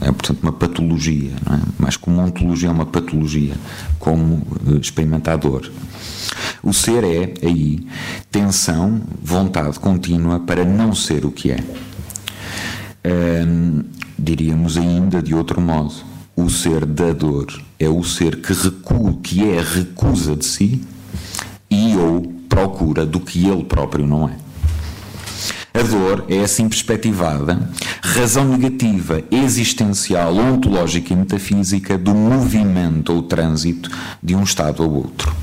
[0.00, 1.82] é portanto uma patologia, é?
[1.82, 3.52] mais como ontologia é uma patologia,
[3.98, 5.70] como uh, experimentador.
[6.62, 7.86] O ser é aí
[8.30, 11.58] tensão, vontade contínua para não ser o que é.
[13.04, 13.84] Uh,
[14.24, 15.94] Diríamos ainda de outro modo:
[16.36, 20.80] o ser dador é o ser que, recua, que é recusa de si
[21.68, 24.36] e ou procura do que ele próprio não é.
[25.74, 27.68] A dor é assim perspectivada,
[28.00, 33.90] razão negativa, existencial, ontológica e metafísica do movimento ou trânsito
[34.22, 35.34] de um estado ao outro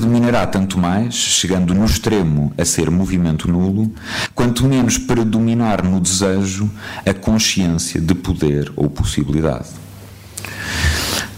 [0.00, 3.92] predominará tanto mais, chegando no extremo a ser movimento nulo,
[4.34, 6.70] quanto menos predominar no desejo
[7.04, 9.68] a consciência de poder ou possibilidade.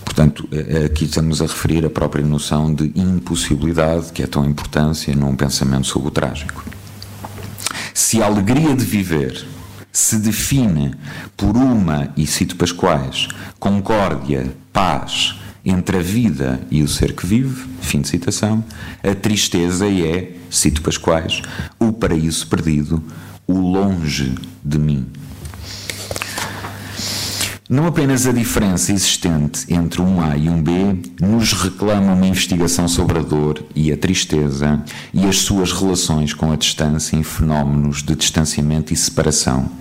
[0.05, 0.49] Portanto,
[0.87, 5.89] aqui estamos a referir a própria noção de impossibilidade, que é tão importância num pensamento
[5.89, 6.65] sobre o trágico.
[7.93, 9.45] Se a alegria de viver
[9.91, 10.95] se define
[11.37, 13.27] por uma, e cito Pascoais,
[13.59, 18.65] concórdia, paz, entre a vida e o ser que vive, fim de citação,
[19.03, 21.43] a tristeza é, cito Pascoais,
[21.79, 23.03] o paraíso perdido,
[23.47, 25.07] o longe de mim.
[27.73, 30.73] Não apenas a diferença existente entre um A e um B
[31.19, 36.53] nos reclama uma investigação sobre a dor e a tristeza e as suas relações com
[36.53, 39.73] a distância em fenómenos de distanciamento e separação,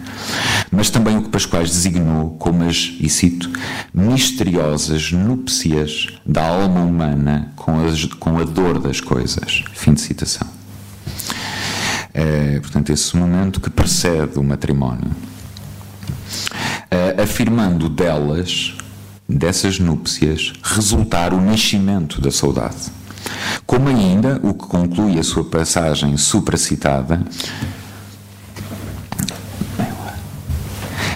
[0.71, 3.51] mas também o que Pascoais designou como as, e cito,
[3.93, 9.65] misteriosas núpcias da alma humana com, as, com a dor das coisas.
[9.73, 10.47] Fim de citação.
[12.13, 15.11] É, portanto, esse momento que precede o matrimónio
[17.21, 18.75] afirmando delas,
[19.27, 22.91] dessas núpcias, resultar o nascimento da saudade.
[23.65, 27.23] Como ainda, o que conclui a sua passagem supracitada,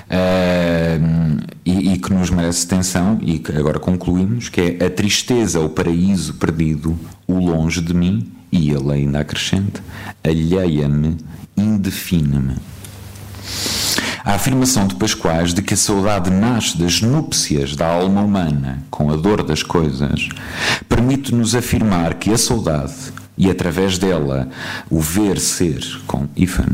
[0.05, 5.59] Uh, e, e, que nos merece atenção, e que agora concluímos, que é a tristeza,
[5.59, 9.83] o paraíso perdido, o longe de mim, E ele ainda acrescenta:
[10.23, 11.17] alheia-me,
[11.57, 12.55] indefine-me.
[14.25, 19.11] A afirmação de Pascoais de que a saudade nasce das núpcias da alma humana com
[19.11, 20.29] a dor das coisas
[20.89, 24.49] permite-nos afirmar que a saudade, e através dela
[24.89, 26.73] o ver ser com Ifan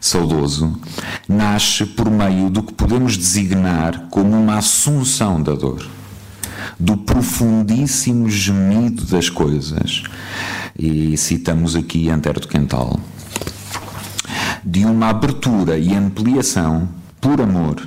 [0.00, 0.80] saudoso,
[1.28, 5.84] nasce por meio do que podemos designar como uma assunção da dor,
[6.78, 10.04] do profundíssimo gemido das coisas.
[10.78, 13.00] E citamos aqui Antero do Quental
[14.64, 16.88] de uma abertura e ampliação
[17.20, 17.86] por amor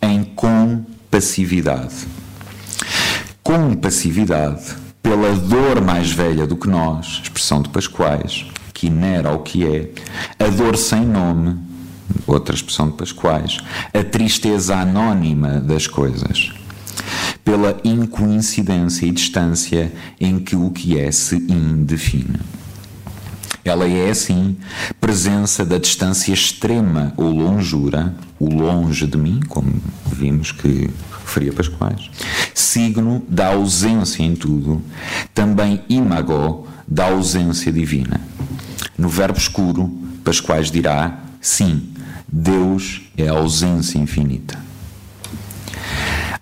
[0.00, 2.06] em compassividade.
[3.42, 9.64] Compassividade pela dor mais velha do que nós, expressão de Pascoais, que inera ao que
[9.64, 9.90] é,
[10.44, 11.56] a dor sem nome,
[12.26, 13.58] outra expressão de Pascoais,
[13.94, 16.52] a tristeza anónima das coisas,
[17.44, 22.40] pela incoincidência e distância em que o que é se indefine.
[23.68, 24.56] Ela é, assim,
[25.00, 30.88] presença da distância extrema ou longura, o longe de mim, como vimos que
[31.20, 32.08] referia Pascoais,
[32.54, 34.80] signo da ausência em tudo,
[35.34, 38.20] também imago da ausência divina.
[38.96, 39.88] No verbo escuro,
[40.22, 41.88] Pascoais dirá: sim,
[42.28, 44.58] Deus é a ausência infinita.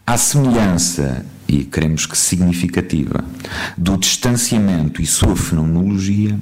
[0.06, 3.24] A semelhança, e queremos que significativa,
[3.78, 6.38] do distanciamento e sua fenomenologia,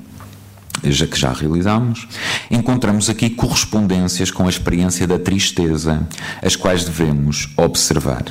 [0.84, 2.08] já que já realizámos,
[2.50, 6.06] encontramos aqui correspondências com a experiência da tristeza,
[6.42, 8.24] as quais devemos observar.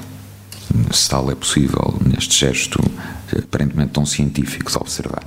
[0.92, 2.80] Se tal é possível, neste gesto
[3.38, 5.24] aparentemente tão científico observar.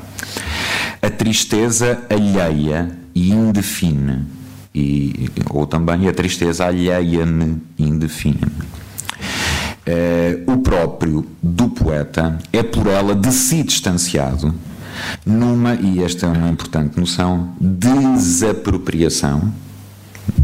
[1.01, 4.27] A tristeza alheia e indefine,
[4.75, 8.85] e, ou também a tristeza alheia-me e indefine-me.
[9.87, 14.55] Uh, o próprio do poeta é por ela de si distanciado
[15.25, 19.53] numa, e esta é uma importante noção, desapropriação,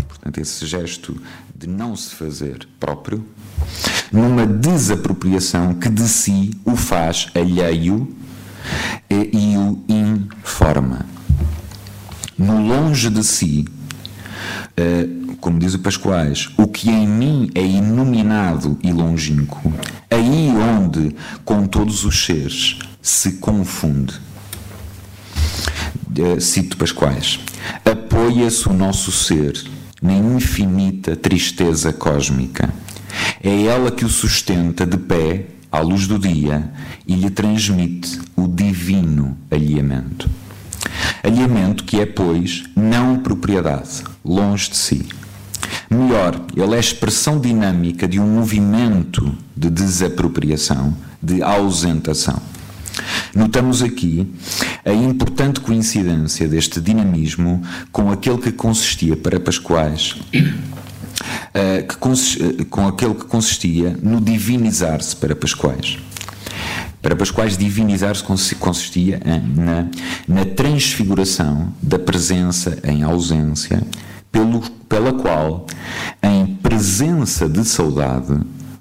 [0.09, 1.21] portanto, esse gesto
[1.55, 3.25] de não se fazer próprio,
[4.11, 8.09] numa desapropriação que de si o faz alheio
[9.11, 11.05] e, o informa.
[12.39, 13.67] No longe de si,
[14.79, 19.73] uh, como diz o Pascoais, o que em mim é iluminado e longínquo,
[20.11, 24.19] aí onde, com todos os seres, se confunde
[26.41, 27.41] cito Pascoais,
[27.85, 29.63] apoia-se o nosso ser
[30.03, 32.73] na infinita tristeza cósmica.
[33.43, 36.71] É ela que o sustenta de pé à luz do dia
[37.07, 40.29] e lhe transmite o divino alheamento.
[41.23, 45.07] Alheamento que é, pois, não propriedade, longe de si.
[45.89, 52.41] Melhor, ele é expressão dinâmica de um movimento de desapropriação, de ausentação.
[53.35, 54.27] Notamos aqui
[54.85, 60.17] a importante coincidência deste dinamismo com aquele que consistia para Pascoais.
[61.51, 65.99] Uh, que consist, uh, com aquele que consistia no divinizar-se para Pascoais.
[67.03, 68.23] Para Pascoais, divinizar-se
[68.59, 69.21] consistia
[69.57, 69.87] na,
[70.29, 73.83] na transfiguração da presença em ausência,
[74.31, 75.67] pelo, pela qual,
[76.23, 78.39] em presença de saudade,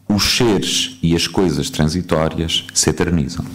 [0.08, 3.46] os seres e as coisas transitórias se eternizam.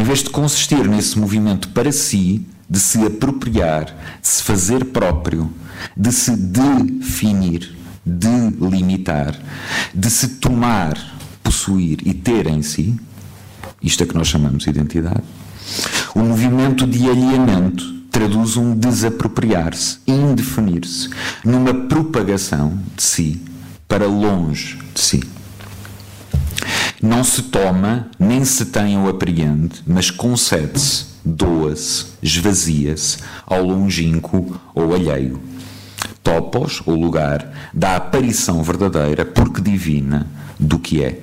[0.00, 3.84] Em vez de consistir nesse movimento para si, de se apropriar,
[4.22, 5.52] de se fazer próprio,
[5.94, 9.38] de se definir, delimitar,
[9.94, 10.96] de se tomar,
[11.42, 12.98] possuir e ter em si,
[13.82, 15.22] isto é que nós chamamos de identidade,
[16.14, 21.10] o movimento de alieamento traduz um desapropriar-se, indefinir-se,
[21.44, 23.42] numa propagação de si
[23.86, 25.39] para longe de si.
[27.02, 34.94] Não se toma, nem se tem ou apreende, mas concede-se, doa-se, esvazia-se ao longínquo ou
[34.94, 35.40] alheio.
[36.22, 40.26] Topos, ou lugar, da aparição verdadeira, porque divina,
[40.58, 41.20] do que é.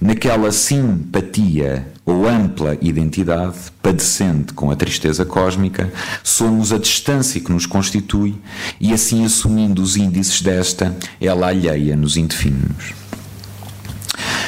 [0.00, 5.92] Naquela simpatia ou ampla identidade, padecente com a tristeza cósmica,
[6.24, 8.34] somos a distância que nos constitui
[8.80, 13.05] e, assim assumindo os índices desta, ela alheia-nos indefine-nos.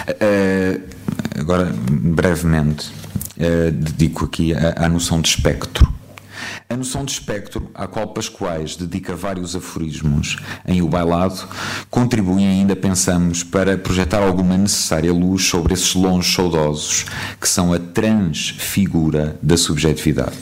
[0.08, 0.82] Uh,
[1.38, 2.90] agora, brevemente,
[3.36, 5.98] uh, dedico aqui à noção de espectro.
[6.70, 11.48] A noção de espectro, à qual Pascoais dedica vários aforismos em O Bailado,
[11.88, 17.06] contribui ainda, pensamos, para projetar alguma necessária luz sobre esses longe saudosos
[17.40, 20.36] que são a transfigura da subjetividade.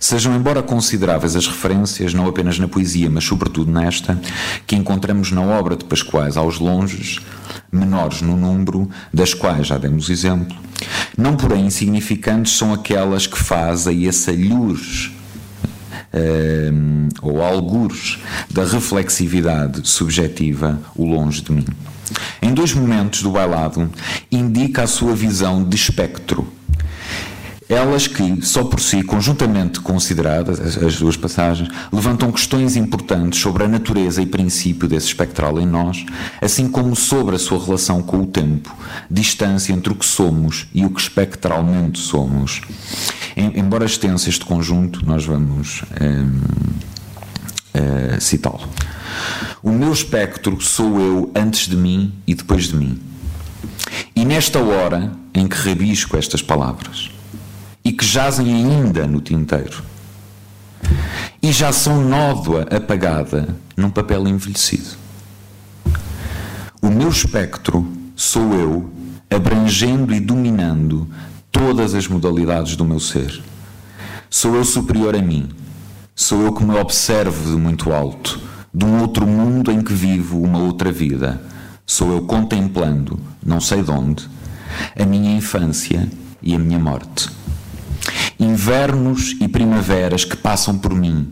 [0.00, 4.20] Sejam, embora consideráveis as referências, não apenas na poesia, mas sobretudo nesta,
[4.66, 7.20] que encontramos na obra de Pascoais aos longes,
[7.70, 10.56] menores no número, das quais já demos exemplo,
[11.16, 15.10] não porém insignificantes são aquelas que fazem esse alhures
[16.12, 18.18] uh, ou algures
[18.50, 21.66] da reflexividade subjetiva o longe de mim.
[22.40, 23.90] Em dois momentos do bailado,
[24.30, 26.57] indica a sua visão de espectro
[27.68, 33.68] elas que, só por si, conjuntamente consideradas, as duas passagens, levantam questões importantes sobre a
[33.68, 36.06] natureza e princípio desse espectral em nós,
[36.40, 38.74] assim como sobre a sua relação com o tempo,
[39.10, 42.62] distância entre o que somos e o que espectralmente somos.
[43.36, 46.40] embora extenso este conjunto, nós vamos hum,
[47.74, 48.66] hum, citá-lo.
[49.62, 52.98] O meu espectro sou eu antes de mim e depois de mim.
[54.16, 57.10] E nesta hora em que rabisco estas palavras
[57.88, 59.82] e que jazem ainda no tinteiro.
[61.40, 64.90] E já são nódoa apagada num papel envelhecido.
[66.82, 68.90] O meu espectro sou eu,
[69.30, 71.08] abrangendo e dominando
[71.50, 73.42] todas as modalidades do meu ser.
[74.28, 75.48] Sou eu superior a mim.
[76.14, 78.38] Sou eu que me observo de muito alto,
[78.74, 81.40] de um outro mundo em que vivo uma outra vida.
[81.86, 84.28] Sou eu contemplando, não sei de onde,
[84.94, 86.06] a minha infância
[86.42, 87.30] e a minha morte
[88.38, 91.28] invernos e primaveras que passam por mim,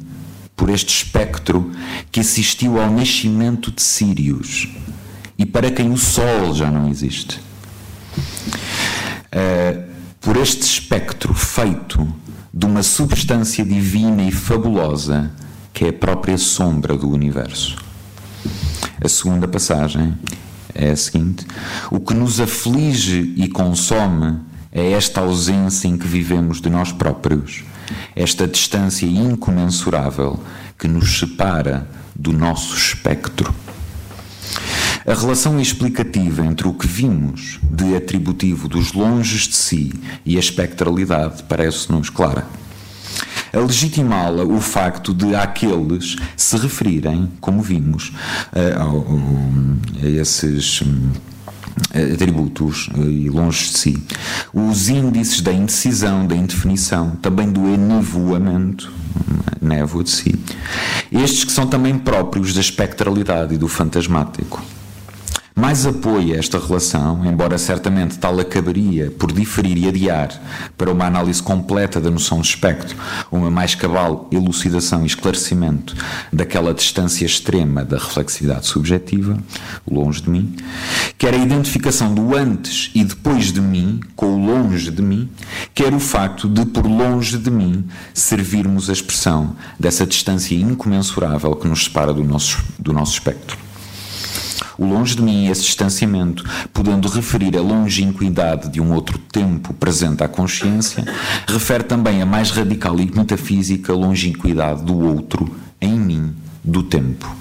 [0.56, 1.70] por este espectro
[2.10, 4.68] que assistiu ao nascimento de Sírios
[5.38, 7.40] e para quem o Sol já não existe.
[9.32, 9.84] Uh,
[10.20, 12.06] por este espectro feito
[12.52, 15.30] de uma substância divina e fabulosa
[15.72, 17.76] que é a própria sombra do universo.
[18.98, 20.16] A segunda passagem
[20.74, 21.46] é a seguinte:
[21.90, 24.38] O que nos aflige e consome
[24.76, 27.64] é esta ausência em que vivemos de nós próprios,
[28.14, 30.38] esta distância incomensurável
[30.78, 33.54] que nos separa do nosso espectro.
[35.06, 39.94] A relação explicativa entre o que vimos de atributivo dos longes de si
[40.26, 42.46] e a espectralidade parece-nos clara.
[43.54, 48.12] A legitimá-la o facto de aqueles se referirem, como vimos,
[48.52, 51.12] a, a, a esses hum,
[52.14, 54.02] atributos eh, e longe de si.
[54.52, 58.92] Os índices da indecisão, da indefinição, também do enevoamento,
[59.60, 60.34] névoa de si.
[61.10, 64.62] Estes que são também próprios da espectralidade e do fantasmático.
[65.58, 70.28] Mais apoia esta relação, embora certamente tal acabaria por diferir e adiar
[70.76, 72.94] para uma análise completa da noção de espectro,
[73.32, 75.96] uma mais cabal elucidação e esclarecimento
[76.30, 79.38] daquela distância extrema da reflexividade subjetiva,
[79.90, 80.54] longe de mim,
[81.16, 85.26] quer a identificação do antes e depois de mim com o longe de mim,
[85.74, 91.66] quer o facto de, por longe de mim, servirmos a expressão dessa distância incomensurável que
[91.66, 93.65] nos separa do nosso, do nosso espectro.
[94.78, 100.22] O longe de mim, esse distanciamento, podendo referir a longínquidade de um outro tempo presente
[100.22, 101.04] à consciência,
[101.46, 107.34] refere também a mais radical e metafísica longínquidade do outro, em mim, do tempo.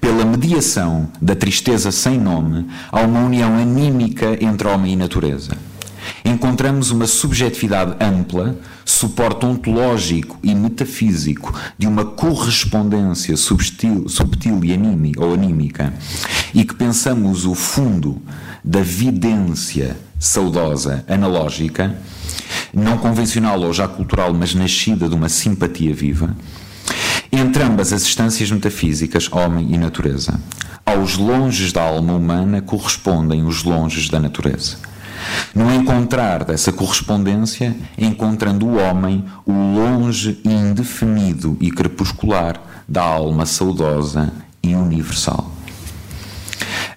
[0.00, 5.69] Pela mediação da tristeza sem nome, há uma união anímica entre homem e natureza
[6.30, 15.24] encontramos uma subjetividade ampla, suporte ontológico e metafísico de uma correspondência subtil, subtil e anímica,
[15.24, 15.92] ou anímica,
[16.54, 18.22] e que pensamos o fundo
[18.64, 21.96] da vidência saudosa analógica,
[22.72, 26.36] não convencional ou já cultural, mas nascida de uma simpatia viva,
[27.32, 30.40] entre ambas as instâncias metafísicas, homem e natureza.
[30.84, 34.89] Aos longes da alma humana correspondem os longes da natureza.
[35.54, 44.32] No encontrar dessa correspondência, encontrando o homem o longe indefinido e crepuscular da alma saudosa
[44.62, 45.50] e universal.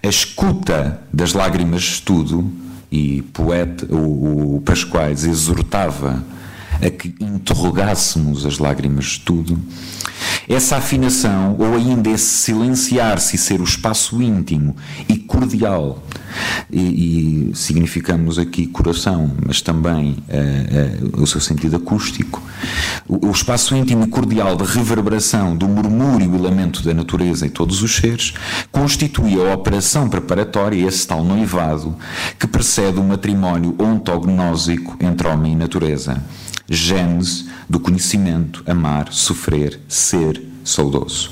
[0.01, 2.51] A escuta das lágrimas de estudo,
[2.91, 6.23] e poeta, o, o Pascoais exortava
[6.79, 9.59] a que interrogássemos as lágrimas de tudo,
[10.47, 14.75] essa afinação, ou ainda esse silenciar-se e ser o espaço íntimo
[15.09, 16.03] e cordial,
[16.71, 22.41] e, e significamos aqui coração, mas também uh, uh, o seu sentido acústico,
[23.07, 27.49] o, o, espaço íntimo e cordial de reverberação do murmúrio e lamento da natureza e
[27.49, 28.33] todos os seres,
[28.71, 31.95] constitui a operação preparatória, esse tal noivado,
[32.39, 36.21] que precede o matrimónio ontognósico entre homem e natureza
[36.69, 41.31] gênese do conhecimento, amar, sofrer, ser saudoso.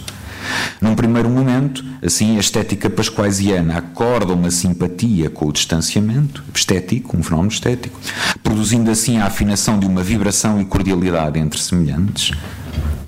[0.79, 7.23] Num primeiro momento, assim, a estética pasquaisiana acorda uma simpatia com o distanciamento estético, um
[7.23, 7.99] fenómeno estético,
[8.43, 12.31] produzindo assim a afinação de uma vibração e cordialidade entre semelhantes,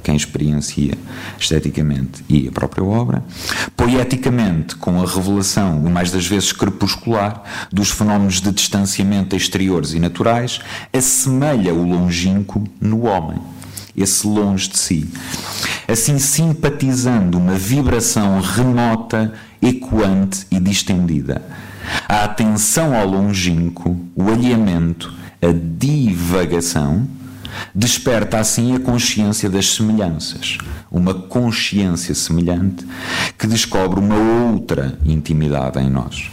[0.03, 0.97] quem experiencia
[1.39, 3.23] esteticamente e a própria obra,
[3.75, 10.59] poeticamente com a revelação, mais das vezes crepuscular, dos fenómenos de distanciamento exteriores e naturais,
[10.91, 13.39] assemelha o longínquo no homem,
[13.96, 15.08] esse longe de si,
[15.88, 21.41] assim simpatizando uma vibração remota, ecoante e distendida.
[22.08, 27.08] A atenção ao longínquo, o alheamento, a divagação,
[27.74, 30.58] Desperta assim a consciência das semelhanças,
[30.91, 32.86] uma consciência semelhante
[33.38, 36.32] que descobre uma outra intimidade em nós.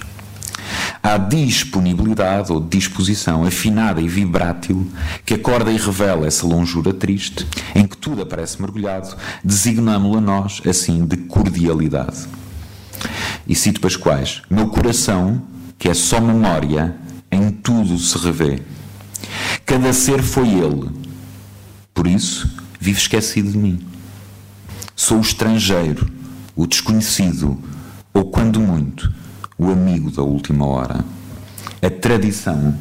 [1.03, 4.87] Há disponibilidade ou disposição afinada e vibrátil
[5.25, 11.05] que acorda e revela essa longura triste em que tudo aparece mergulhado, designamo-la nós assim
[11.07, 12.29] de cordialidade.
[13.47, 15.43] E cito Pascoais: Meu coração,
[15.79, 16.95] que é só memória,
[17.31, 18.63] em tudo se revê.
[19.65, 20.91] Cada ser foi ele,
[21.95, 23.87] por isso, vive esquecido de mim.
[24.97, 26.11] Sou o estrangeiro,
[26.55, 27.59] o desconhecido,
[28.13, 29.13] ou, quando muito,
[29.61, 31.05] o amigo da última hora.
[31.83, 32.75] A tradição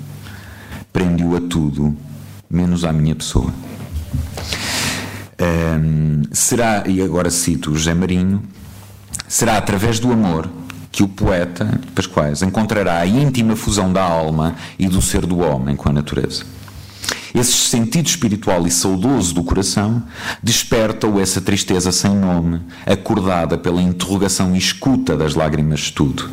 [0.93, 1.93] prende-o a tudo,
[2.49, 3.53] menos à minha pessoa.
[5.41, 8.41] Um, será, e agora cito José Marinho,
[9.27, 10.49] será através do amor
[10.89, 15.75] que o poeta Pascoais encontrará a íntima fusão da alma e do ser do homem
[15.75, 16.45] com a natureza.
[17.35, 20.01] Esse sentido espiritual e saudoso do coração
[20.41, 26.29] desperta-o essa tristeza sem nome, acordada pela interrogação e escuta das lágrimas de tudo.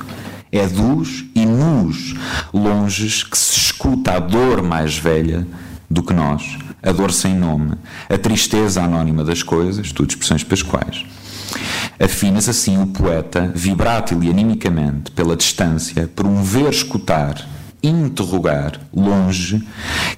[0.56, 2.14] É dos e nos
[2.50, 5.46] longes que se escuta a dor mais velha
[5.88, 7.74] do que nós, a dor sem nome,
[8.08, 11.04] a tristeza anónima das coisas, tudo expressões pasquais.
[12.00, 17.46] Afina-se assim o poeta, vibrátil e animicamente, pela distância, por um ver escutar
[17.82, 19.62] interrogar longe,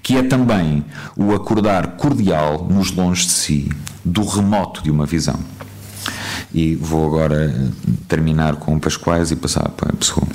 [0.04, 0.84] que é também
[1.16, 3.68] o acordar cordial nos longe de si,
[4.04, 5.57] do remoto de uma visão.
[6.52, 7.70] E vou agora
[8.06, 10.26] terminar com Pascoais e passar para a pessoa.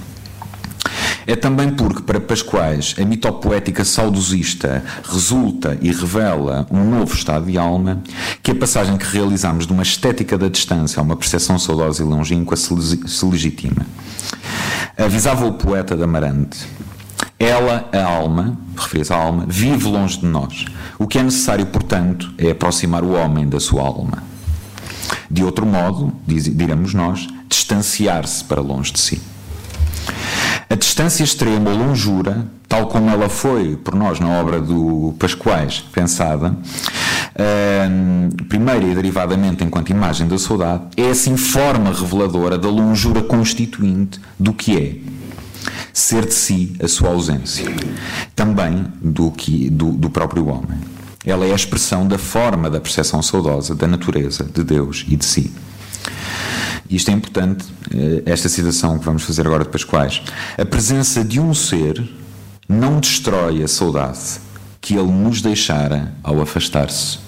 [1.25, 7.57] É também porque, para Pascoais, a mitopoética saudosista resulta e revela um novo estado de
[7.57, 8.03] alma
[8.41, 12.05] que a passagem que realizamos de uma estética da distância a uma percepção saudosa e
[12.05, 12.73] longínqua se,
[13.25, 13.85] legitima.
[14.97, 16.67] Avisava o poeta de Amarante
[17.43, 20.65] ela, a alma, referia-se à alma, vive longe de nós.
[20.97, 24.23] O que é necessário, portanto, é aproximar o homem da sua alma.
[25.29, 29.21] De outro modo, diremos nós, distanciar-se para longe de si.
[30.69, 35.85] A distância extrema ou longura, tal como ela foi por nós na obra do Pascoais
[35.93, 43.21] pensada, uh, primeiro e derivadamente enquanto imagem da saudade, é assim forma reveladora da longura
[43.21, 45.13] constituinte do que é
[45.93, 47.65] ser de si a sua ausência,
[48.35, 50.92] também do, que, do, do próprio homem.
[51.25, 55.25] Ela é a expressão da forma da percepção saudosa da natureza, de Deus e de
[55.25, 55.51] si.
[56.89, 60.21] Isto é importante, eh, esta citação que vamos fazer agora de Pascoais.
[60.57, 62.03] A presença de um ser
[62.67, 64.41] não destrói a saudade
[64.81, 67.19] que ele nos deixara ao afastar-se.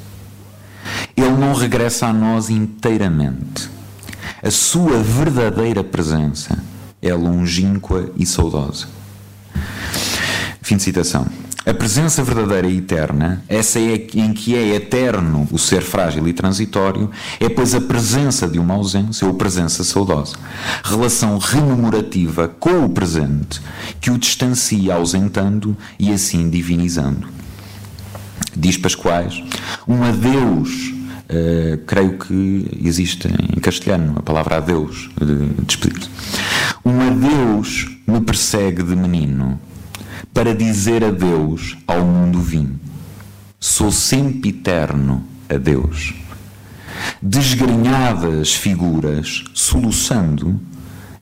[1.16, 3.70] Ele não regressa a nós inteiramente.
[4.44, 6.62] A sua verdadeira presença
[7.02, 8.88] é longínqua e saudosa.
[10.62, 11.26] Fim de citação.
[11.66, 16.34] A presença verdadeira e eterna, essa é em que é eterno o ser frágil e
[16.34, 17.10] transitório,
[17.40, 20.36] é pois a presença de uma ausência ou presença saudosa.
[20.84, 23.60] Relação rememorativa com o presente
[24.00, 27.28] que o distancia ausentando e assim divinizando.
[28.56, 29.44] Diz Pascoais,
[29.88, 30.94] um adeus
[31.28, 36.08] Uh, creio que existe em castelhano a palavra adeus, de despedir.
[36.86, 39.60] Um adeus me persegue de menino,
[40.36, 42.78] para dizer adeus ao mundo vim.
[43.58, 46.14] Sou sempre eterno adeus.
[47.22, 50.60] Desgrenhadas figuras, soluçando,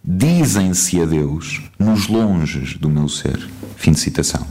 [0.04, 3.40] dizem-se adeus nos longes do meu ser.
[3.78, 4.48] Fim de citação.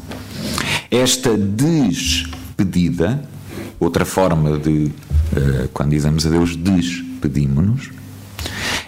[0.88, 3.20] Esta despedida,
[3.80, 4.92] outra forma de
[5.34, 7.90] eh, quando dizemos adeus, despedimos-nos.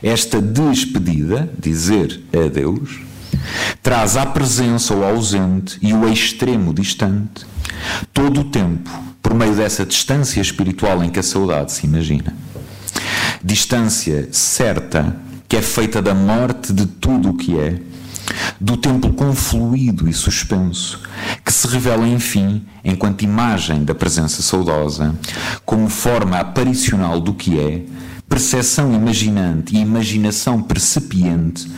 [0.01, 3.01] Esta despedida, dizer adeus,
[3.83, 7.47] traz à presença o ausente e o extremo distante
[8.13, 8.91] todo o tempo
[9.23, 12.35] por meio dessa distância espiritual em que a saudade se imagina.
[13.43, 15.17] Distância certa
[15.49, 17.81] que é feita da morte de tudo o que é
[18.61, 21.01] do templo confluído e suspenso,
[21.45, 25.15] que se revela, enfim, enquanto imagem da presença saudosa,
[25.65, 27.83] como forma aparicional do que é,
[28.29, 31.71] percepção imaginante e imaginação percepiente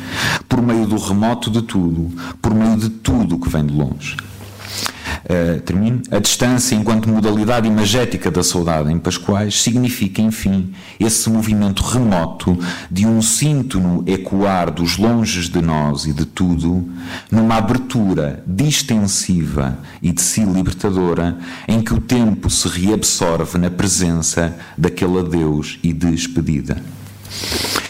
[0.49, 4.17] por meio do remoto de tudo, por meio de tudo que vem de longe.
[5.27, 6.03] Uh, termino.
[6.09, 12.57] A distância, enquanto modalidade imagética da saudade em Pascoais, significa, enfim, esse movimento remoto
[12.89, 16.89] de um síntono ecoar dos longes de nós e de tudo,
[17.29, 24.57] numa abertura distensiva e de si libertadora, em que o tempo se reabsorve na presença
[24.79, 26.81] daquele adeus e despedida.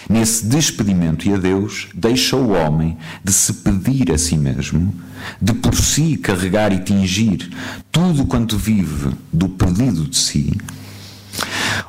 [0.08, 4.94] Nesse despedimento e adeus, deixa o homem de se pedir a si mesmo,
[5.42, 7.50] de por si carregar e tingir
[7.90, 10.52] tudo quanto vive do pedido de si.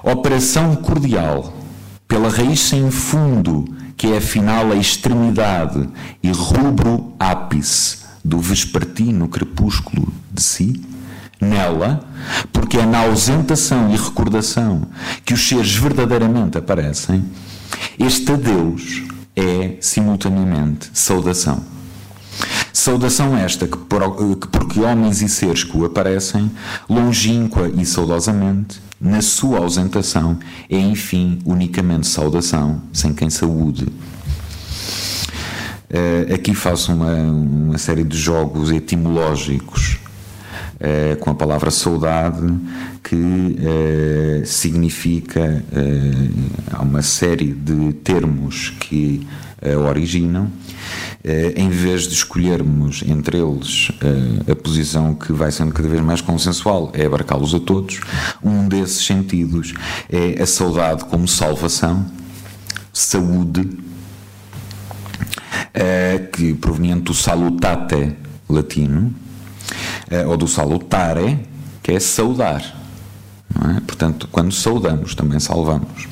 [0.03, 1.55] Operação cordial,
[2.07, 5.87] pela raiz sem fundo, que é afinal a extremidade
[6.23, 10.81] e rubro ápice do vespertino crepúsculo de si.
[11.39, 12.03] Nela,
[12.51, 14.87] porque é na ausentação e recordação
[15.23, 17.23] que os seres verdadeiramente aparecem,
[17.99, 19.03] este adeus
[19.35, 21.63] é, simultaneamente, saudação.
[22.73, 26.49] Saudação esta que, por, que, porque homens e seres que o aparecem,
[26.89, 33.85] longínqua e saudosamente, na sua ausentação, é enfim unicamente saudação, sem quem saúde.
[35.89, 39.99] Uh, aqui faço uma, uma série de jogos etimológicos
[40.79, 42.45] uh, com a palavra saudade,
[43.03, 45.63] que uh, significa.
[46.71, 49.27] há uma série de termos que
[49.89, 50.51] originam
[51.23, 56.01] eh, em vez de escolhermos entre eles eh, a posição que vai sendo cada vez
[56.01, 57.99] mais consensual, é abarcá-los a todos,
[58.41, 59.73] um desses sentidos
[60.09, 62.05] é a saudade como salvação,
[62.93, 63.67] saúde,
[65.73, 68.15] eh, que proveniente do salutate
[68.47, 69.13] latino,
[70.27, 71.39] ou do salutare,
[71.83, 72.61] que é saudar.
[73.55, 73.79] É?
[73.81, 76.07] Portanto, quando saudamos, também salvamos.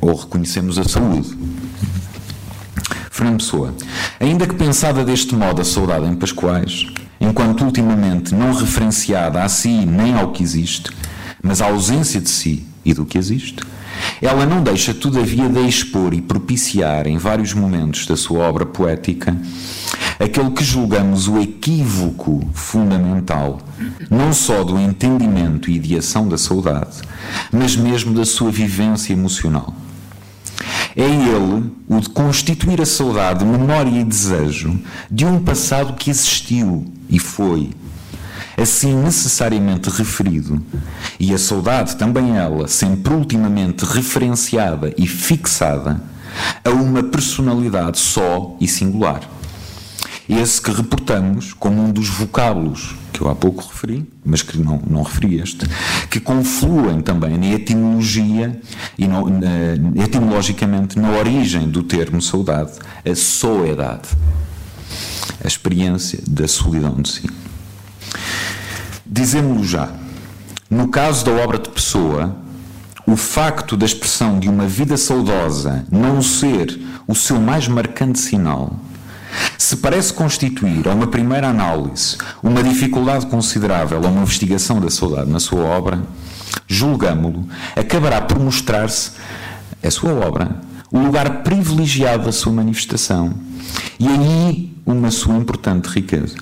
[0.00, 1.36] ou reconhecemos a saúde.
[3.10, 3.74] Fernando Pessoa,
[4.18, 6.86] ainda que pensada deste modo a saudade em Pascoais,
[7.20, 10.90] enquanto ultimamente não referenciada a si nem ao que existe,
[11.42, 13.62] mas à ausência de si e do que existe,
[14.20, 19.36] ela não deixa, todavia, de expor e propiciar em vários momentos da sua obra poética
[20.22, 23.58] aquele que julgamos o equívoco fundamental,
[24.08, 27.02] não só do entendimento e ideação da saudade,
[27.50, 29.74] mas mesmo da sua vivência emocional.
[30.94, 34.78] É ele o de constituir a saudade, memória e desejo
[35.10, 37.70] de um passado que existiu e foi,
[38.56, 40.62] assim necessariamente referido,
[41.18, 46.00] e a saudade também ela, sempre ultimamente referenciada e fixada
[46.64, 49.20] a uma personalidade só e singular.
[50.28, 54.80] Esse que reportamos como um dos vocábulos que eu há pouco referi, mas que não,
[54.88, 55.66] não referi este,
[56.08, 58.58] que confluem também na etimologia
[58.96, 62.72] e no, na, etimologicamente na origem do termo saudade,
[63.04, 64.08] a soedade,
[65.42, 67.30] a experiência da solidão de si.
[69.04, 69.92] Dizemos-lo já,
[70.70, 72.36] no caso da obra de Pessoa,
[73.06, 78.78] o facto da expressão de uma vida saudosa não ser o seu mais marcante sinal
[79.56, 85.30] se parece constituir, a uma primeira análise, uma dificuldade considerável a uma investigação da saudade
[85.30, 86.02] na sua obra,
[86.66, 89.12] julgamo-lo, acabará por mostrar-se,
[89.82, 90.60] a sua obra,
[90.90, 93.34] o lugar privilegiado da sua manifestação.
[93.98, 96.36] E aí uma sua importante riqueza.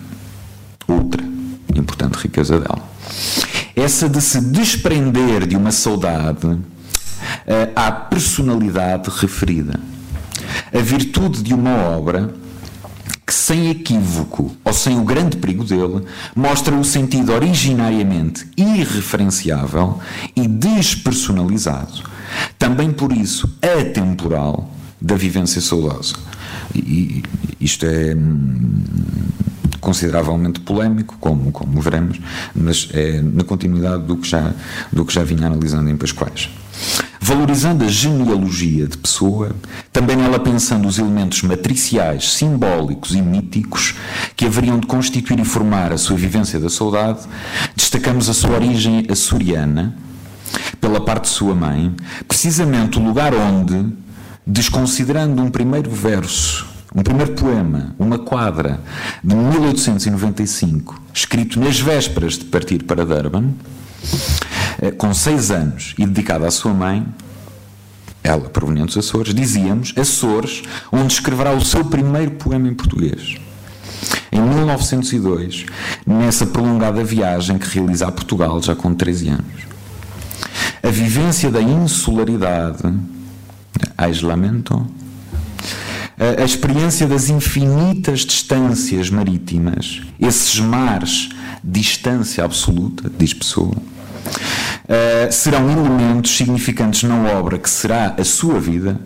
[0.86, 1.30] Outra
[1.74, 2.82] importante riqueza dela.
[3.74, 6.58] Essa de se desprender de uma saudade
[7.46, 9.78] eh, à personalidade referida.
[10.72, 12.32] A virtude de uma obra
[13.50, 16.04] sem equívoco ou sem o grande perigo dele,
[16.36, 19.98] mostra o sentido originariamente irreferenciável
[20.36, 22.04] e despersonalizado,
[22.56, 26.14] também por isso atemporal, da vivência saudosa.
[26.76, 27.24] E
[27.60, 28.84] isto é hum,
[29.80, 32.20] consideravelmente polémico, como, como veremos,
[32.54, 34.54] mas é na continuidade do que já,
[34.92, 36.48] do que já vinha analisando em Pascoais.
[37.22, 39.54] Valorizando a genealogia de pessoa,
[39.92, 43.94] também ela pensando os elementos matriciais, simbólicos e míticos
[44.34, 47.20] que haveriam de constituir e formar a sua vivência da saudade,
[47.76, 49.94] destacamos a sua origem açoriana,
[50.80, 51.94] pela parte de sua mãe,
[52.26, 53.86] precisamente o lugar onde,
[54.46, 58.80] desconsiderando um primeiro verso um primeiro poema, uma quadra,
[59.22, 63.50] de 1895, escrito nas vésperas de partir para Durban,
[64.96, 67.06] com seis anos e dedicada à sua mãe,
[68.22, 70.62] ela proveniente dos Açores, dizíamos Açores,
[70.92, 73.36] onde escreverá o seu primeiro poema em português.
[74.32, 75.66] Em 1902,
[76.06, 79.70] nessa prolongada viagem que realiza a Portugal já com 13 anos.
[80.82, 82.82] a vivência da insularidade,
[84.10, 84.86] isolamento,
[86.18, 91.28] a, a experiência das infinitas distâncias marítimas, esses mares,
[91.62, 93.76] distância absoluta, diz Pessoa,
[94.26, 99.00] uh, serão elementos significantes na obra que será a sua vida,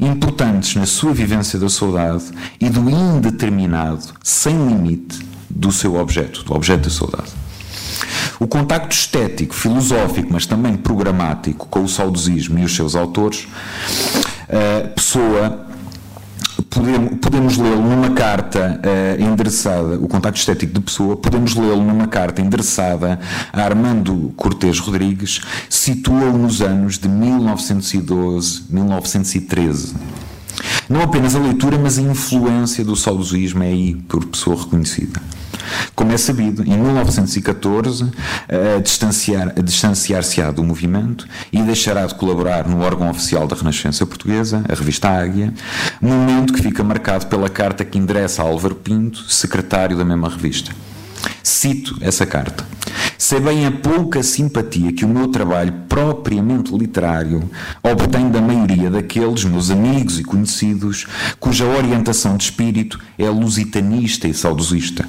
[0.00, 2.24] importantes na sua vivência da saudade
[2.60, 7.30] e do indeterminado, sem limite, do seu objeto, do objeto da saudade.
[8.40, 13.48] O contacto estético, filosófico, mas também programático com o saudosismo e os seus autores,
[14.48, 15.67] uh, Pessoa
[16.62, 22.06] podemos, podemos lê-lo numa carta uh, endereçada, o contacto estético de pessoa, podemos lê-lo numa
[22.06, 23.18] carta endereçada
[23.52, 29.94] a Armando Cortés Rodrigues, situa-o nos anos de 1912, 1913.
[30.88, 35.20] Não apenas a leitura, mas a influência do saudosismo é aí por pessoa reconhecida.
[35.94, 38.10] Como é sabido, em 1914
[38.48, 44.64] a distanciar, distanciar-se-á do movimento e deixará de colaborar no órgão oficial da Renascença Portuguesa,
[44.68, 45.52] a revista Águia,
[46.00, 50.72] momento que fica marcado pela carta que endereça a Álvaro Pinto, secretário da mesma revista.
[51.42, 52.64] Cito essa carta.
[53.16, 57.50] Sei bem a pouca simpatia que o meu trabalho propriamente literário
[57.82, 61.06] obtém da maioria daqueles meus amigos e conhecidos
[61.40, 65.04] cuja orientação de espírito é lusitanista e saudosista.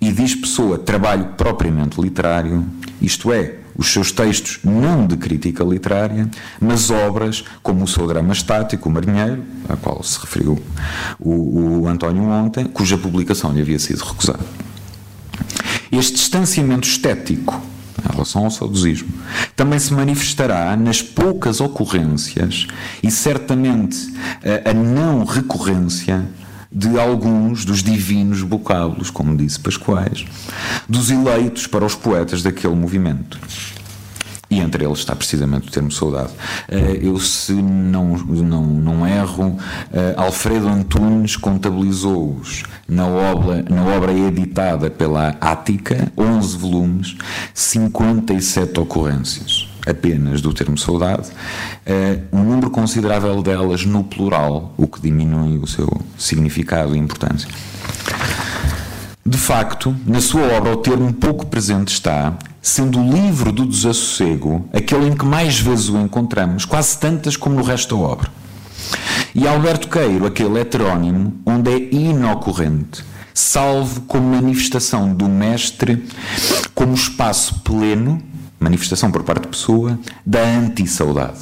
[0.00, 2.64] E diz Pessoa trabalho propriamente literário,
[3.00, 6.28] isto é, os seus textos não de crítica literária,
[6.60, 10.60] mas obras como o seu drama estático, O Marinheiro, a qual se referiu
[11.18, 14.44] o, o António ontem, cuja publicação lhe havia sido recusada.
[15.90, 17.60] Este distanciamento estético
[18.04, 19.08] em relação ao saudosismo,
[19.56, 22.66] também se manifestará nas poucas ocorrências
[23.02, 24.14] e certamente
[24.64, 26.24] a, a não recorrência
[26.70, 30.24] de alguns dos divinos vocábulos, como disse Pascoais,
[30.88, 33.38] dos eleitos para os poetas daquele movimento.
[34.50, 36.30] E entre eles está precisamente o termo saudade.
[36.68, 39.58] Eh, eu, se não, não, não erro,
[39.92, 47.16] eh, Alfredo Antunes contabilizou-os na obra, na obra editada pela Ática, 11 volumes,
[47.52, 55.00] 57 ocorrências apenas do termo saudade, uh, um número considerável delas no plural, o que
[55.00, 57.48] diminui o seu significado e importância.
[59.24, 64.66] De facto, na sua obra, o termo pouco presente está, sendo o livro do desassossego
[64.72, 68.30] aquele em que mais vezes o encontramos, quase tantas como no resto da obra.
[69.34, 76.04] E Alberto Queiro, aquele heterónimo, onde é inocorrente, salvo como manifestação do mestre,
[76.74, 78.22] como espaço pleno
[78.58, 81.38] manifestação por parte de pessoa, da anti-saudade.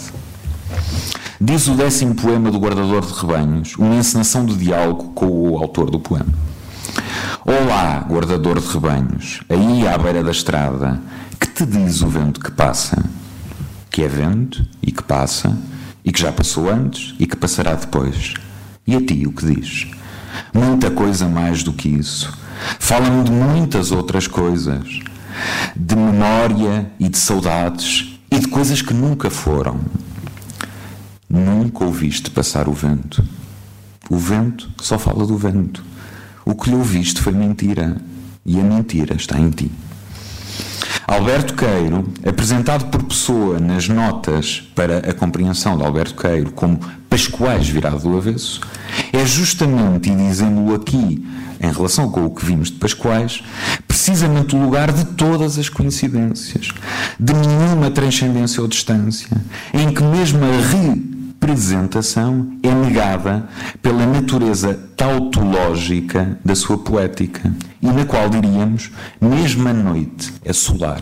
[1.40, 5.90] Diz o décimo poema do Guardador de Rebanhos, uma encenação de diálogo com o autor
[5.90, 6.32] do poema.
[7.44, 11.00] Olá, guardador de rebanhos, aí à beira da estrada,
[11.38, 13.04] que te diz o vento que passa?
[13.88, 15.56] Que é vento e que passa,
[16.04, 18.34] e que já passou antes e que passará depois.
[18.86, 19.86] E a ti o que diz?
[20.52, 22.36] Muita coisa mais do que isso.
[22.80, 25.00] Fala-me de muitas outras coisas
[25.74, 29.80] de memória e de saudades e de coisas que nunca foram.
[31.28, 33.24] Nunca ouviste passar o vento.
[34.08, 35.84] O vento só fala do vento.
[36.44, 37.96] O que lhe ouviste foi mentira
[38.44, 39.70] e a mentira está em ti.
[41.06, 47.68] Alberto Queiro, apresentado por Pessoa nas notas para a compreensão de Alberto Queiro como Pascoais
[47.68, 48.60] virado do avesso,
[49.12, 51.24] é justamente, e dizendo-o aqui
[51.60, 53.42] em relação com o que vimos de Pascoais,
[54.06, 56.72] precisamente o lugar de todas as coincidências,
[57.18, 59.28] de nenhuma transcendência ou distância,
[59.74, 63.48] em que mesmo a representação é negada
[63.82, 67.52] pela natureza tautológica da sua poética
[67.82, 71.00] e na qual diríamos, mesmo a noite é solar.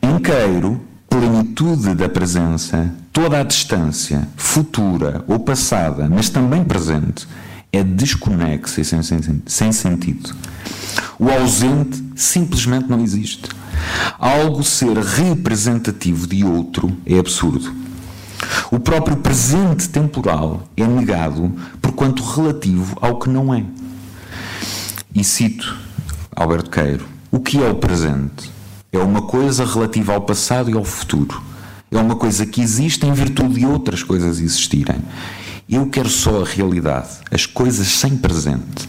[0.00, 7.28] Em Queiro, plenitude da presença, toda a distância, futura ou passada, mas também presente,
[7.72, 10.34] é desconexa e sem, sem, sem sentido.
[11.18, 13.48] O ausente simplesmente não existe.
[14.18, 17.72] Algo ser representativo de outro é absurdo.
[18.70, 23.64] O próprio presente temporal é negado por quanto relativo ao que não é.
[25.14, 25.76] E cito
[26.34, 28.50] Alberto Queiro: o que é o presente?
[28.92, 31.42] É uma coisa relativa ao passado e ao futuro.
[31.90, 35.02] É uma coisa que existe em virtude de outras coisas existirem.
[35.70, 38.88] Eu quero só a realidade, as coisas sem presente.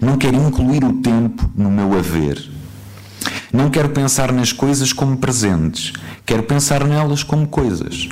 [0.00, 2.40] Não quero incluir o tempo no meu haver.
[3.52, 5.92] Não quero pensar nas coisas como presentes,
[6.24, 8.08] quero pensar nelas como coisas.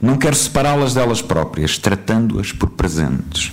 [0.00, 3.50] Não quero separá-las delas próprias, tratando-as por presentes.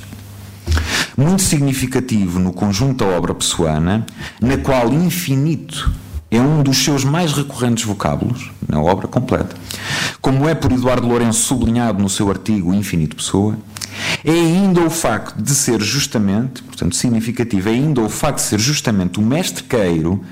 [1.17, 4.05] Muito significativo no conjunto da obra pessoana,
[4.39, 5.91] na qual infinito
[6.29, 9.55] é um dos seus mais recorrentes vocábulos na obra completa.
[10.21, 13.57] Como é por Eduardo Lourenço sublinhado no seu artigo Infinito Pessoa,
[14.23, 18.59] é ainda o facto de ser justamente, portanto, significativo, é ainda o facto de ser
[18.59, 20.23] justamente o mestre queiro,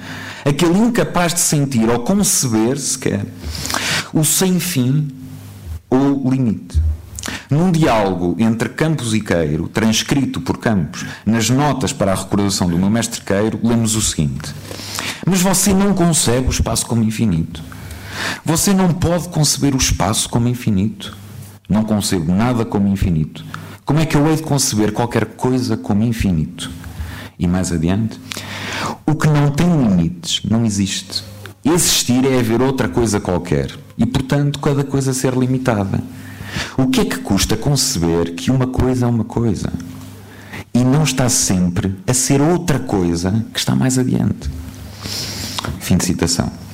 [0.46, 3.26] aquele incapaz de sentir ou conceber sequer
[4.14, 5.10] o sem fim
[5.90, 6.82] ou limite.
[7.50, 12.78] Num diálogo entre Campos e Queiro, transcrito por Campos nas notas para a recordação do
[12.78, 14.54] meu mestre Queiro, lemos o seguinte:
[15.26, 17.62] Mas você não concebe o espaço como infinito.
[18.44, 21.16] Você não pode conceber o espaço como infinito.
[21.68, 23.44] Não concebo nada como infinito.
[23.84, 26.70] Como é que eu hei de conceber qualquer coisa como infinito?
[27.40, 28.20] E mais adiante,
[29.06, 31.24] o que não tem limites não existe.
[31.64, 36.02] Existir é haver outra coisa qualquer e, portanto, cada coisa ser limitada.
[36.78, 39.72] O que é que custa conceber que uma coisa é uma coisa
[40.74, 44.50] e não está sempre a ser outra coisa que está mais adiante?
[45.80, 46.67] Fim de citação.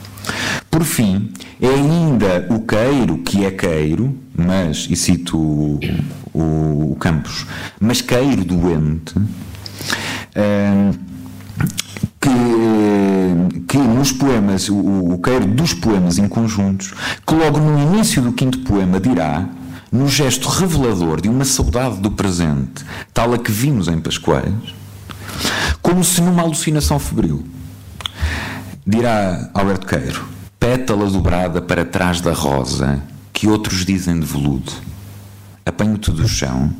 [0.70, 1.32] Por fim,
[1.62, 5.80] é ainda o queiro que é queiro, mas, e cito o,
[6.34, 7.46] o, o Campos,
[7.80, 10.92] mas queiro doente, hum,
[12.20, 14.76] que, que nos poemas, o,
[15.14, 16.94] o queiro dos poemas em conjuntos,
[17.26, 19.48] que logo no início do quinto poema dirá,
[19.92, 22.84] no gesto revelador de uma saudade do presente,
[23.14, 24.54] tal a que vimos em Pascoais,
[25.82, 27.46] como se numa alucinação febril.
[28.86, 30.33] Dirá Alberto Queiro,
[30.76, 33.00] pétala dobrada para trás da rosa,
[33.32, 34.72] que outros dizem de veludo.
[35.64, 36.74] Apanho-te do chão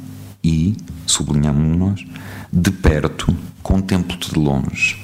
[0.44, 0.76] e,
[1.06, 2.06] sublinhamos nós,
[2.52, 4.96] de perto contemplo-te de longe.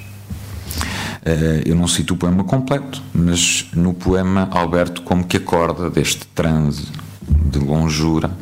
[1.22, 6.26] Uh, eu não cito o poema completo, mas no poema Alberto como que acorda deste
[6.26, 6.88] transe
[7.46, 8.32] de longura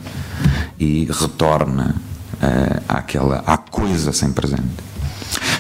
[0.80, 1.94] e retorna
[2.36, 4.64] uh, àquela, à coisa sem presente.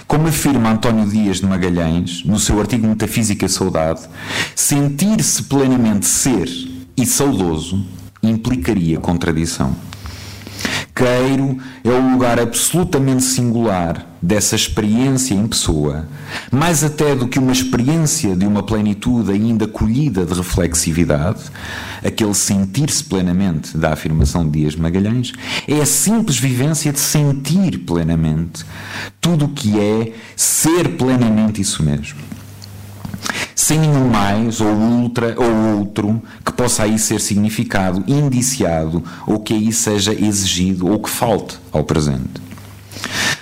[0.08, 4.08] Como afirma António Dias de Magalhães, no seu artigo Metafísica e Saudade,
[4.56, 6.48] sentir-se plenamente ser
[6.96, 7.84] e saudoso
[8.22, 9.76] implicaria contradição.
[10.98, 16.08] Queiro é o lugar absolutamente singular dessa experiência em pessoa,
[16.50, 21.38] mais até do que uma experiência de uma plenitude ainda colhida de reflexividade,
[22.04, 25.32] aquele sentir-se plenamente da afirmação de Dias Magalhães,
[25.68, 28.66] é a simples vivência de sentir plenamente
[29.20, 32.37] tudo o que é ser plenamente isso mesmo
[33.58, 39.52] sem nenhum mais ou ultra ou outro que possa aí ser significado, indiciado ou que
[39.52, 42.40] aí seja exigido ou que falte ao presente.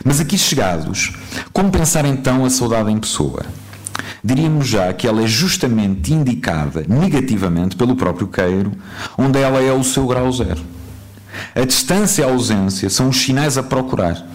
[0.02, 1.12] Mas aqui chegados,
[1.52, 3.44] como pensar então a saudade em pessoa?
[4.24, 8.72] Diríamos já que ela é justamente indicada negativamente pelo próprio queiro,
[9.18, 10.62] onde ela é o seu grau zero.
[11.54, 14.26] A distância e a ausência são os sinais a procurar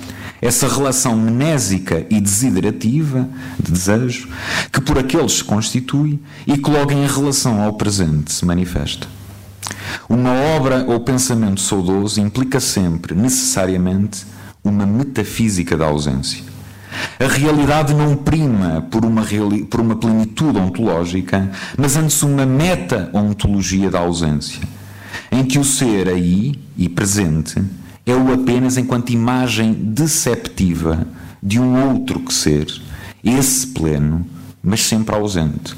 [0.42, 3.30] essa relação mnésica e desiderativa,
[3.60, 4.28] de desejo,
[4.72, 9.08] que por aqueles se constitui e que logo em relação ao presente se manifesta.
[10.10, 14.26] Uma obra ou pensamento saudoso implica sempre, necessariamente,
[14.64, 16.44] uma metafísica da ausência.
[17.20, 19.24] A realidade não prima por uma,
[19.70, 24.62] por uma plenitude ontológica, mas antes uma meta-ontologia da ausência,
[25.32, 27.64] em que o ser aí e presente
[28.06, 31.08] é o apenas enquanto imagem deceptiva
[31.42, 32.68] de um outro que ser,
[33.24, 34.26] esse pleno,
[34.64, 35.76] mas sempre ausente.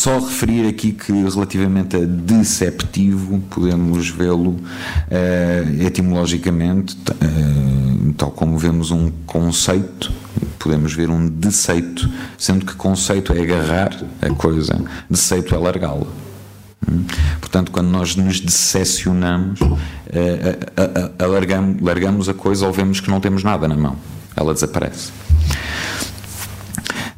[0.00, 7.59] Só referir aqui que relativamente a deceptivo podemos vê-lo uh, etimologicamente, uh,
[8.12, 10.12] tal como vemos um conceito
[10.60, 12.08] podemos ver um deceito,
[12.38, 16.06] sendo que conceito é agarrar a coisa, deceito é largá-la.
[16.88, 17.04] Hum?
[17.40, 19.58] Portanto, quando nós nos decepcionamos,
[20.12, 20.58] eh,
[21.26, 23.96] largamos, largamos a coisa ou vemos que não temos nada na mão,
[24.36, 25.10] ela desaparece.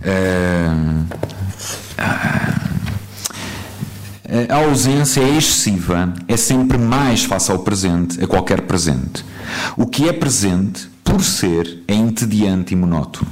[0.04, 0.70] Eh,
[4.48, 9.24] a ausência é excessiva, é sempre mais face ao presente, a qualquer presente.
[9.76, 13.30] O que é presente por ser, é entediante e monótono.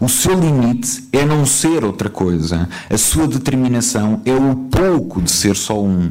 [0.00, 2.68] O seu limite é não ser outra coisa.
[2.90, 6.10] A sua determinação é o pouco de ser só um.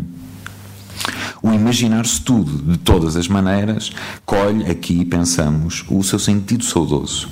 [1.41, 3.91] O imaginar-se tudo, de todas as maneiras,
[4.25, 7.27] colhe aqui, pensamos, o seu sentido saudoso.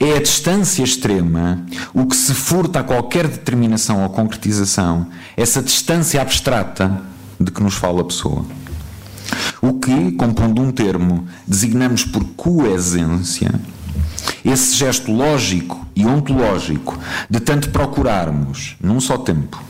[0.00, 5.06] É a distância extrema o que se furta a qualquer determinação ou concretização,
[5.36, 7.00] essa distância abstrata
[7.38, 8.44] de que nos fala a pessoa.
[9.60, 13.50] O que, compondo um termo, designamos por coesência,
[14.44, 19.62] esse gesto lógico e ontológico de tanto procurarmos, num só tempo,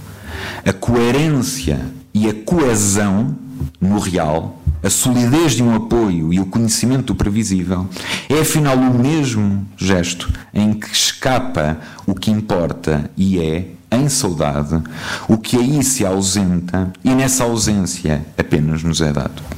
[0.65, 1.81] a coerência
[2.13, 3.37] e a coesão
[3.81, 7.89] no real, a solidez de um apoio e o conhecimento do previsível,
[8.29, 14.83] é afinal o mesmo gesto em que escapa o que importa e é, em saudade,
[15.29, 19.54] o que aí se ausenta e nessa ausência apenas nos é dado.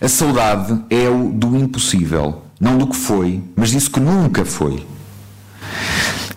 [0.00, 4.86] A saudade é o do impossível, não do que foi, mas disso que nunca foi.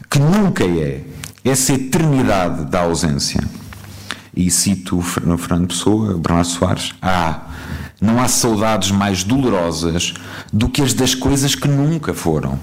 [0.09, 1.03] Que nunca é.
[1.43, 3.41] Essa eternidade da ausência
[4.35, 7.41] e cito o Fernando Pessoa, o Bernardo Soares, ah,
[7.99, 10.13] não há saudades mais dolorosas
[10.51, 12.59] do que as das coisas que nunca foram.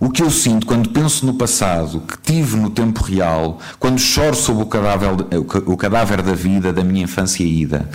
[0.00, 4.34] O que eu sinto quando penso no passado, que tive no tempo real, quando choro
[4.34, 5.10] sobre o cadáver,
[5.66, 7.88] o cadáver da vida da minha infância ida,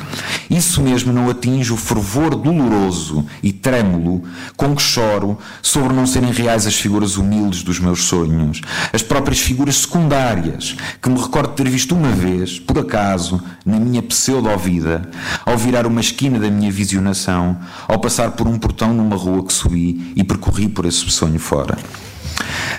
[0.50, 4.24] isso mesmo não atinge o fervor doloroso e trêmulo
[4.56, 8.62] com que choro sobre não serem reais as figuras humildes dos meus sonhos,
[8.94, 14.02] as próprias figuras secundárias, que me recordo ter visto uma vez, por acaso, na minha
[14.02, 15.10] pseudo-vida,
[15.46, 17.58] ao virar uma esquina da minha visionação,
[17.88, 21.75] ao passar por um portão numa rua que subi e percorri por esse sonho fora.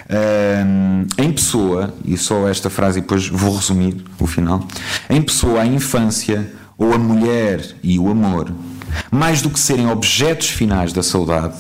[0.09, 4.67] Um, em pessoa, e só esta frase e depois vou resumir o final.
[5.11, 8.53] Em pessoa, a infância ou a mulher e o amor,
[9.11, 11.57] mais do que serem objetos finais da saudade,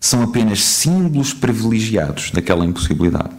[0.00, 3.30] são apenas símbolos privilegiados daquela impossibilidade.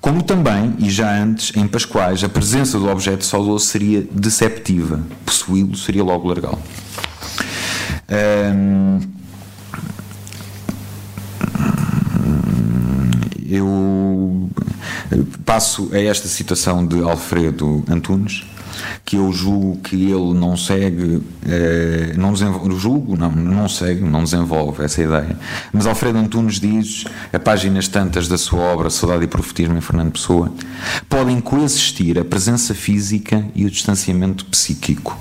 [0.00, 5.74] Como também, e já antes, em Pascoais, a presença do objeto saudoso seria deceptiva, possuí-lo
[5.76, 6.60] seria logo largá-lo.
[8.10, 9.00] Um,
[13.54, 14.50] eu
[15.44, 18.44] passo a esta citação de Alfredo Antunes,
[19.04, 24.24] que eu julgo que ele não segue, eh, não desenvolve, julgo, não, não segue, não
[24.24, 25.38] desenvolve essa ideia.
[25.72, 30.12] Mas Alfredo Antunes diz, a páginas tantas da sua obra Saudade e Profetismo em Fernando
[30.12, 30.52] Pessoa,
[31.08, 35.18] podem coexistir a presença física e o distanciamento psíquico.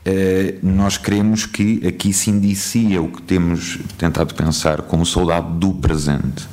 [0.00, 5.74] Uh, nós queremos que aqui se indicia o que temos tentado pensar como saudade do
[5.74, 6.48] presente.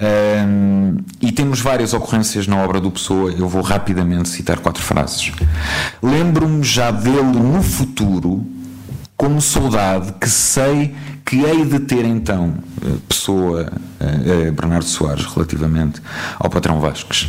[0.00, 5.32] Um, e temos várias ocorrências na obra do Pessoa, eu vou rapidamente citar quatro frases.
[6.00, 8.46] Lembro-me já dele no futuro,
[9.16, 10.94] como saudade que sei
[11.24, 16.00] que hei de ter então, eh, Pessoa, uh, uh, Bernardo Soares, relativamente
[16.38, 17.28] ao patrão Vasques.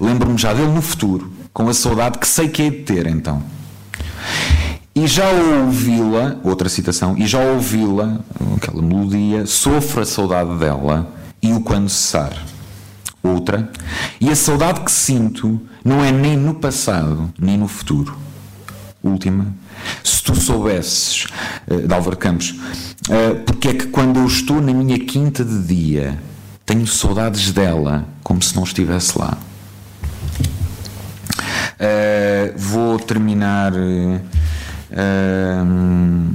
[0.00, 3.42] Lembro-me já dele no futuro, com a saudade que sei que hei de ter então.
[4.96, 8.18] E já ouvi-la, outra citação, e já ouvi-la,
[8.56, 12.32] aquela melodia, sofro a saudade dela e o quando cessar.
[13.22, 13.70] Outra,
[14.18, 18.16] e a saudade que sinto não é nem no passado, nem no futuro.
[19.02, 19.54] Última,
[20.02, 21.26] se tu soubesses,
[21.68, 25.62] uh, de Álvaro Campos, uh, porque é que quando eu estou na minha quinta de
[25.62, 26.18] dia,
[26.64, 29.36] tenho saudades dela, como se não estivesse lá.
[31.78, 33.72] Uh, vou terminar.
[34.90, 36.34] Uh,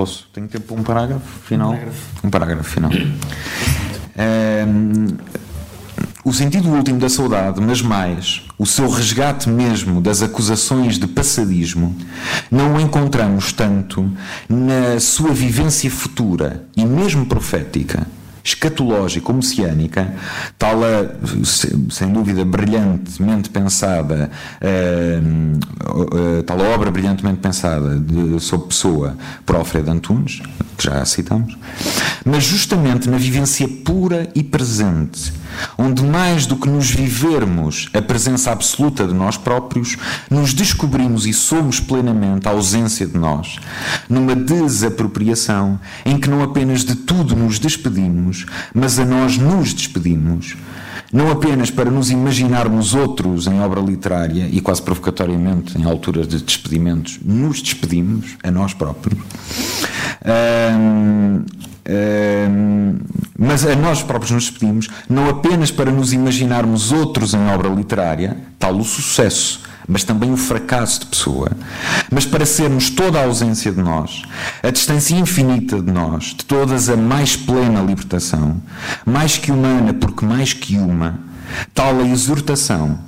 [0.00, 0.28] Posso?
[0.32, 1.72] Tenho tempo para um parágrafo final?
[1.72, 2.90] Um parágrafo, um parágrafo final.
[4.16, 5.06] Um,
[6.24, 11.94] o sentido último da saudade, mas mais o seu resgate mesmo das acusações de passadismo,
[12.50, 14.10] não o encontramos tanto
[14.48, 18.06] na sua vivência futura e mesmo profética
[18.50, 20.12] escatológica ou messiânica,
[20.58, 21.10] tal a,
[21.90, 24.30] sem dúvida, brilhantemente pensada,
[24.60, 30.40] uh, uh, tal a obra brilhantemente pensada de, sobre Pessoa por Alfredo Antunes,
[30.76, 31.56] que já citamos,
[32.24, 35.32] mas justamente na vivência pura e presente,
[35.76, 39.96] onde mais do que nos vivermos a presença absoluta de nós próprios,
[40.30, 43.58] nos descobrimos e somos plenamente a ausência de nós,
[44.08, 50.56] numa desapropriação em que não apenas de tudo nos despedimos, mas a nós nos despedimos
[51.12, 56.40] não apenas para nos imaginarmos outros em obra literária e quase provocatoriamente em alturas de
[56.40, 59.20] despedimentos, nos despedimos a nós próprios.
[60.24, 61.44] Um, um,
[63.38, 68.36] mas a nós próprios nos despedimos não apenas para nos imaginarmos outros em obra literária,
[68.58, 71.50] tal o sucesso, mas também o fracasso de pessoa,
[72.10, 74.22] mas para sermos toda a ausência de nós,
[74.62, 78.62] a distância infinita de nós, de todas a mais plena libertação,
[79.04, 81.18] mais que humana, porque mais que uma,
[81.74, 82.98] tal a exortação,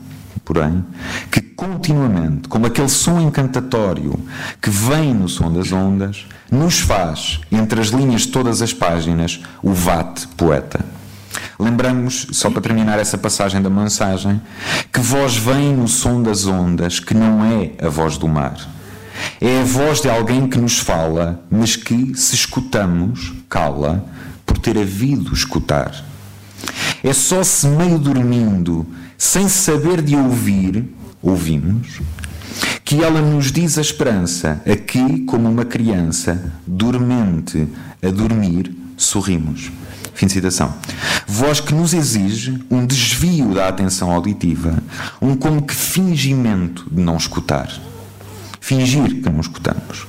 [0.45, 0.85] porém,
[1.31, 4.19] que continuamente, como aquele som encantatório
[4.61, 9.41] que vem no som das ondas, nos faz, entre as linhas de todas as páginas,
[9.63, 10.85] o vate poeta.
[11.59, 14.41] Lembramos, só para terminar essa passagem da mensagem,
[14.93, 18.57] que voz vem no som das ondas, que não é a voz do mar.
[19.41, 24.05] É a voz de alguém que nos fala, mas que, se escutamos, cala,
[24.45, 26.05] por ter havido escutar.
[27.03, 28.87] É só se meio dormindo,
[29.25, 30.85] sem saber de ouvir,
[31.23, 32.01] ouvimos,
[32.85, 37.69] que ela nos diz a esperança, aqui como uma criança, dormente,
[38.03, 39.71] a dormir, sorrimos.
[40.13, 40.75] Fim de citação.
[41.25, 44.77] Voz que nos exige um desvio da atenção auditiva,
[45.21, 47.71] um como que fingimento de não escutar.
[48.61, 50.09] Fingir que não escutamos.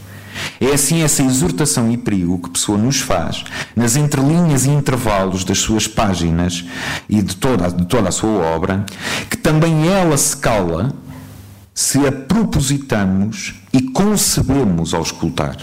[0.59, 3.43] É assim essa exortação e perigo que Pessoa nos faz,
[3.75, 6.63] nas entrelinhas e intervalos das suas páginas
[7.09, 8.85] e de toda, de toda a sua obra,
[9.29, 10.93] que também ela se cala
[11.73, 15.57] se a propositamos e concebemos ao escutar.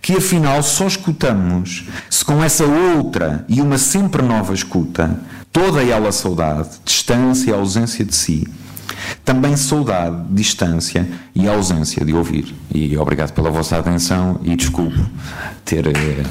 [0.00, 5.18] Que afinal só escutamos se com essa outra e uma sempre nova escuta,
[5.52, 8.46] toda ela saudade, distância e ausência de si,
[9.24, 12.54] também saudade, distância e ausência de ouvir.
[12.74, 15.00] E obrigado pela vossa atenção e desculpo
[15.64, 16.22] ter eh,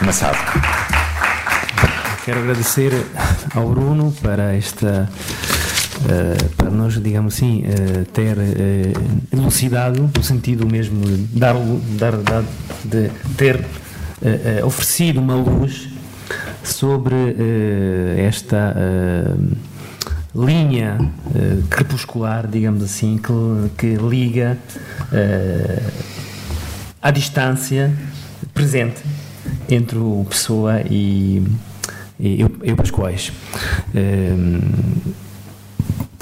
[0.00, 0.38] amassado.
[2.24, 2.92] Quero agradecer
[3.54, 5.08] ao Bruno para esta
[5.96, 11.54] Uh, para nós, digamos assim, uh, ter uh, elucidado, no sentido mesmo de, dar,
[11.98, 12.44] dar, dar
[12.84, 13.64] de ter
[14.64, 15.88] oferecido uma luz
[16.62, 17.14] sobre
[18.16, 18.74] esta
[20.36, 20.98] linha
[21.70, 24.58] crepuscular, digamos assim, que, que liga
[27.00, 27.96] a distância
[28.52, 29.02] presente
[29.68, 31.42] entre o Pessoa e,
[32.18, 33.32] e eu, eu Pascoais.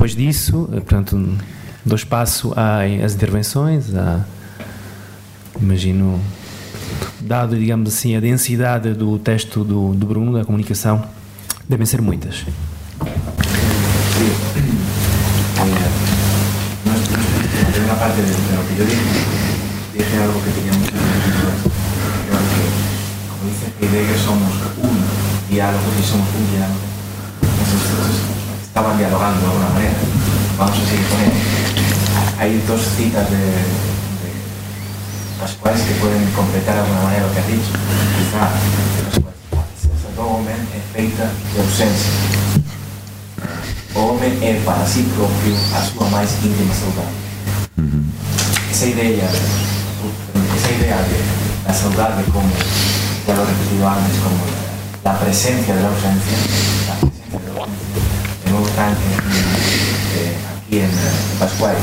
[0.04, 1.38] Depois disso, eh, portanto,
[1.82, 4.22] dou espaço às intervenções, à,
[5.58, 6.20] imagino,
[7.20, 11.02] dado, digamos assim, a densidade do texto do, do Bruno, da comunicação,
[11.66, 12.44] devem ser muitas.
[18.04, 18.04] Sim.
[18.04, 19.00] Una parte de, lo que yo dije,
[19.96, 21.56] dije algo que tenía mucho sentido.
[22.28, 22.64] Creo que,
[23.32, 25.00] como dice Heidegger, somos un
[25.48, 26.84] diálogo y somos un diálogo.
[27.40, 28.20] Entonces,
[28.60, 29.96] estaban dialogando de alguna manera.
[30.58, 31.32] Vamos a seguir con él.
[32.36, 34.28] Hay dos citas de, de
[35.40, 37.72] Pascuales que pueden completar de alguna manera lo que has dicho.
[37.72, 42.12] Quizá a presença do homem é feita de ausência.
[43.96, 47.33] Homem é para si próprio a sua mais íntima saudade.
[48.70, 52.50] Essa ideia, essa ideia de la saudade como,
[53.26, 54.44] ya lo he repetido antes, como
[55.02, 56.38] la presencia de la ausencia,
[56.88, 57.84] la presencia de la ausencia,
[58.76, 59.00] tanque
[60.16, 61.76] eh, aquí en, en Pascual.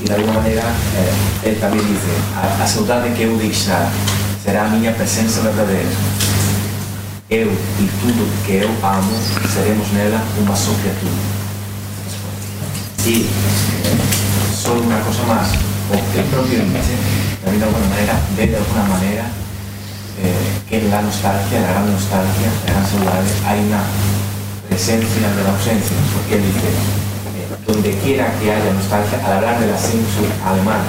[0.00, 0.62] E de alguma maneira
[0.94, 1.12] eh,
[1.42, 3.90] ele tamén dice a, a saudade que eu deixar
[4.42, 5.90] será a miña presença verdadeira
[7.28, 9.14] eu e tudo que eu amo
[9.50, 11.37] seremos nela uma só criatura
[13.06, 13.94] eh,
[14.50, 15.54] só unha cosa máis
[15.88, 16.98] o el propio Nietzsche
[17.44, 19.24] tamén de alguna maneira ve de alguna maneira
[20.18, 23.82] eh, que en la nostalgia, la gran nostalgia, la gran saudade hai unha
[24.68, 26.70] presencia de la ausencia, porque él dice,
[27.66, 29.78] donde quiera que haya nostalgia, al hablar de la
[30.44, 30.80] alemán,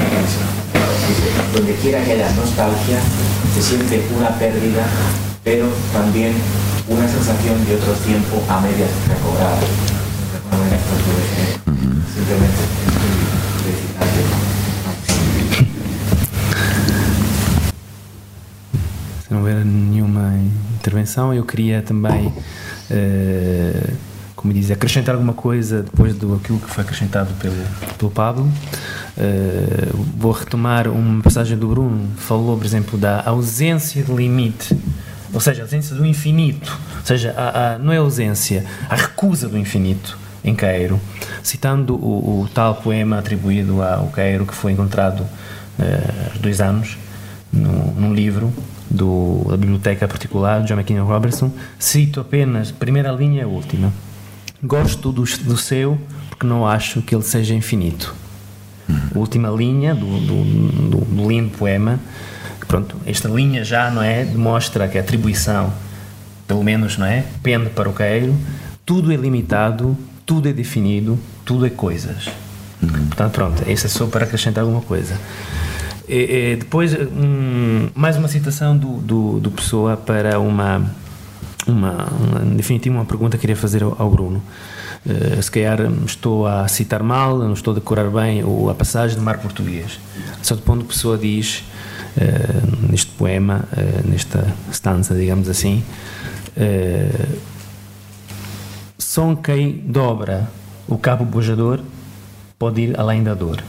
[1.08, 3.00] dice, donde quiera que haya nostalgia,
[3.56, 4.84] se siente una pérdida,
[5.44, 6.34] pero también
[6.88, 9.58] una sensación de otro tiempo a medias recobrada.
[19.24, 20.36] Se não houver nenhuma
[20.76, 23.94] intervenção, eu queria também uh,
[24.36, 27.56] como diz, acrescentar alguma coisa depois do aquilo que foi acrescentado pelo,
[27.98, 28.46] pelo Pablo.
[29.18, 34.78] Uh, vou retomar uma passagem do Bruno, falou, por exemplo, da ausência de limite,
[35.34, 39.50] ou seja, a ausência do infinito, ou seja, a, a, não é ausência, a recusa
[39.50, 41.00] do infinito em Cairo,
[41.44, 46.98] citando o, o tal poema atribuído ao Cairo que foi encontrado uh, há dois anos
[47.52, 48.54] no, num livro
[48.90, 53.94] do, da biblioteca particular, John McKinnon Robertson, cito apenas primeira linha e a última.
[54.64, 55.98] Gosto do, do seu
[56.30, 58.16] porque não acho que ele seja infinito.
[59.14, 62.00] A última linha do, do, do, do lindo poema,
[62.68, 65.72] pronto, esta linha já não é demonstra que a atribuição,
[66.48, 68.36] pelo menos não é, pende para o Cairo,
[68.86, 69.96] tudo é limitado,
[70.30, 72.28] tudo é definido, tudo é coisas.
[72.84, 73.08] Uhum.
[73.08, 75.20] Portanto, pronto, isso é só para acrescentar alguma coisa.
[76.08, 80.86] E, e depois, um, mais uma citação do, do, do Pessoa para uma,
[81.66, 84.40] uma, uma, em definitiva, uma pergunta que queria fazer ao, ao Bruno.
[85.04, 89.24] Uh, se calhar estou a citar mal, não estou a decorar bem a passagem do
[89.24, 90.00] mar português.
[90.44, 91.64] Só do ponto pessoa diz,
[92.18, 95.84] uh, neste poema, uh, nesta stança, digamos assim,
[99.10, 100.48] só quem dobra
[100.88, 101.80] o cabo bojador
[102.60, 103.64] pode ir além da dor.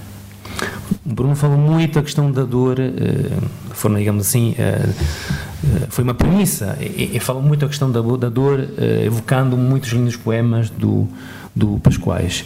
[1.03, 6.13] o Bruno falou muito a questão da dor, uh, forma, digamos assim, uh, foi uma
[6.13, 8.69] premissa, e, e falou muito a questão da, da dor,
[9.03, 11.09] evocando muitos lindos poemas do,
[11.57, 12.45] do Pascoais.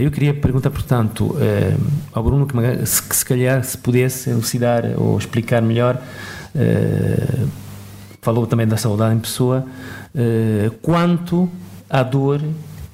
[0.00, 1.36] eu queria perguntar, portanto,
[2.14, 6.00] ao Bruno que se calhar se pudesse elucidar ou explicar melhor,
[8.22, 9.66] falou também da saudade em pessoa,
[10.82, 11.50] quanto
[11.94, 12.42] a dor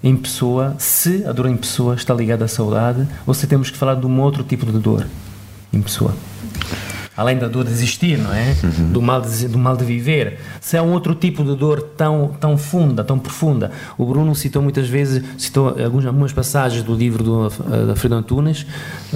[0.05, 3.79] em pessoa, se a dor em pessoa está ligada à saudade, ou se temos que
[3.79, 5.07] falar de um outro tipo de dor
[5.73, 6.15] em pessoa
[7.17, 8.57] além da dor de existir, não é?
[8.63, 8.93] Uhum.
[8.93, 10.39] Do, mal de, do mal de viver.
[10.61, 13.71] Se é um outro tipo de dor tão, tão funda, tão profunda.
[13.99, 18.15] O Bruno citou muitas vezes, citou algumas, algumas passagens do livro do, eh, da Fredo
[18.15, 18.65] Antunes,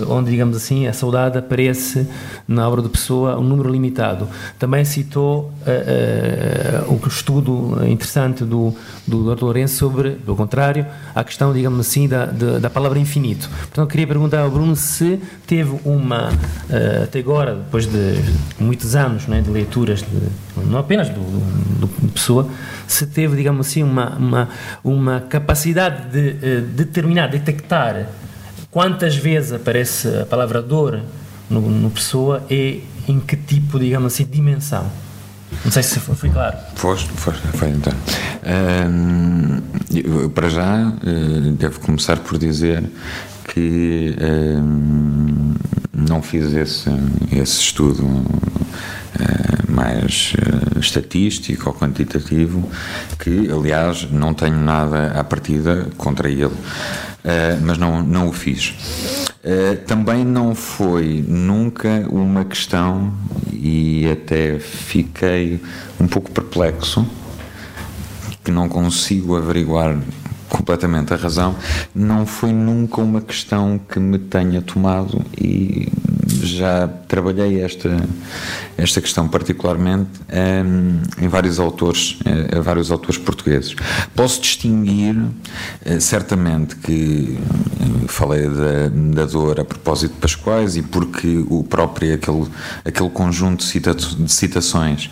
[0.08, 2.06] onde, digamos assim, a saudade aparece
[2.46, 4.28] na obra de Pessoa um número limitado.
[4.58, 8.74] Também citou uh, uh, o estudo interessante do,
[9.06, 9.44] do Dr.
[9.44, 13.48] Lourenço sobre, do contrário, a questão, digamos assim, da, da, da palavra infinito.
[13.48, 18.22] Portanto, queria perguntar ao Bruno se teve uma, uh, até agora, depois de de
[18.58, 22.48] muitos anos né, de leituras, de, não apenas do, do, do, Pessoa,
[22.86, 24.48] se teve, digamos assim, uma, uma,
[24.82, 28.06] uma capacidade de uh, determinar, detectar
[28.70, 31.00] quantas vezes aparece a palavra dor
[31.48, 34.90] no, no Pessoa e em que tipo, digamos assim, dimensão.
[35.64, 36.56] Não sei se foi, foi claro.
[36.74, 37.92] Foi, foi, então.
[40.34, 42.84] Para já, uh, devo começar por dizer
[43.52, 44.14] que
[46.08, 46.90] não fiz esse,
[47.32, 48.24] esse estudo uh,
[49.68, 52.68] mais uh, estatístico ou quantitativo,
[53.18, 56.54] que aliás não tenho nada à partida contra ele, uh,
[57.62, 58.74] mas não, não o fiz.
[59.86, 63.12] também não foi nunca uma questão,
[63.52, 65.60] e até fiquei
[66.00, 67.06] um pouco perplexo,
[68.42, 69.98] que não consigo averiguar
[70.48, 71.54] completamente a razão,
[71.94, 75.88] não foi nunca uma questão que me tenha tomado e
[76.44, 77.90] já trabalhei esta,
[78.76, 83.74] esta questão particularmente um, em vários autores, uh, vários autores portugueses.
[84.14, 87.38] Posso distinguir, uh, certamente, que
[88.04, 88.88] uh, falei da,
[89.22, 92.46] da dor a propósito de Pascoais e porque o próprio, aquele,
[92.84, 95.10] aquele conjunto de, cita, de citações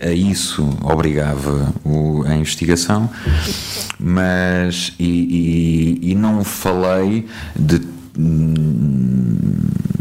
[0.00, 3.10] a isso obrigava o, a investigação,
[3.98, 7.26] mas e, e, e não falei
[7.56, 7.80] de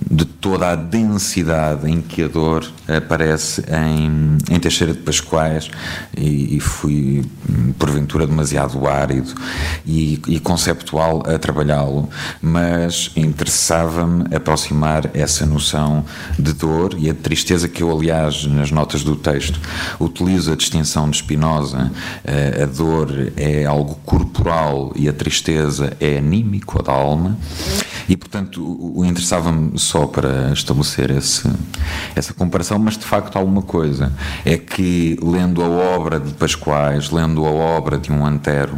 [0.09, 5.69] de toda a densidade em que a dor aparece em, em Teixeira de Pascoais
[6.15, 7.25] e, e fui
[7.77, 9.34] porventura demasiado árido
[9.85, 12.09] e, e conceptual a trabalhá-lo,
[12.41, 16.05] mas interessava-me aproximar essa noção
[16.38, 19.59] de dor e a tristeza que eu, aliás, nas notas do texto
[19.99, 21.91] utilizo a distinção de Spinoza,
[22.61, 27.38] a dor é algo corporal e a tristeza é anímico, da alma,
[28.07, 31.49] e portanto o interessava-me só para estabelecer esse,
[32.15, 34.11] essa comparação, mas de facto há uma coisa:
[34.45, 38.77] é que lendo a obra de Pascoais, lendo a obra de um Antero,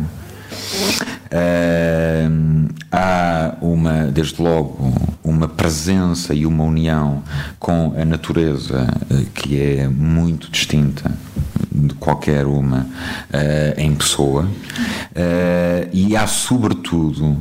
[1.31, 4.91] Uh, há uma, desde logo,
[5.23, 7.21] uma presença e uma união
[7.59, 11.11] com a natureza uh, que é muito distinta
[11.71, 14.49] de qualquer uma uh, em pessoa,
[15.93, 17.37] e há, sobretudo,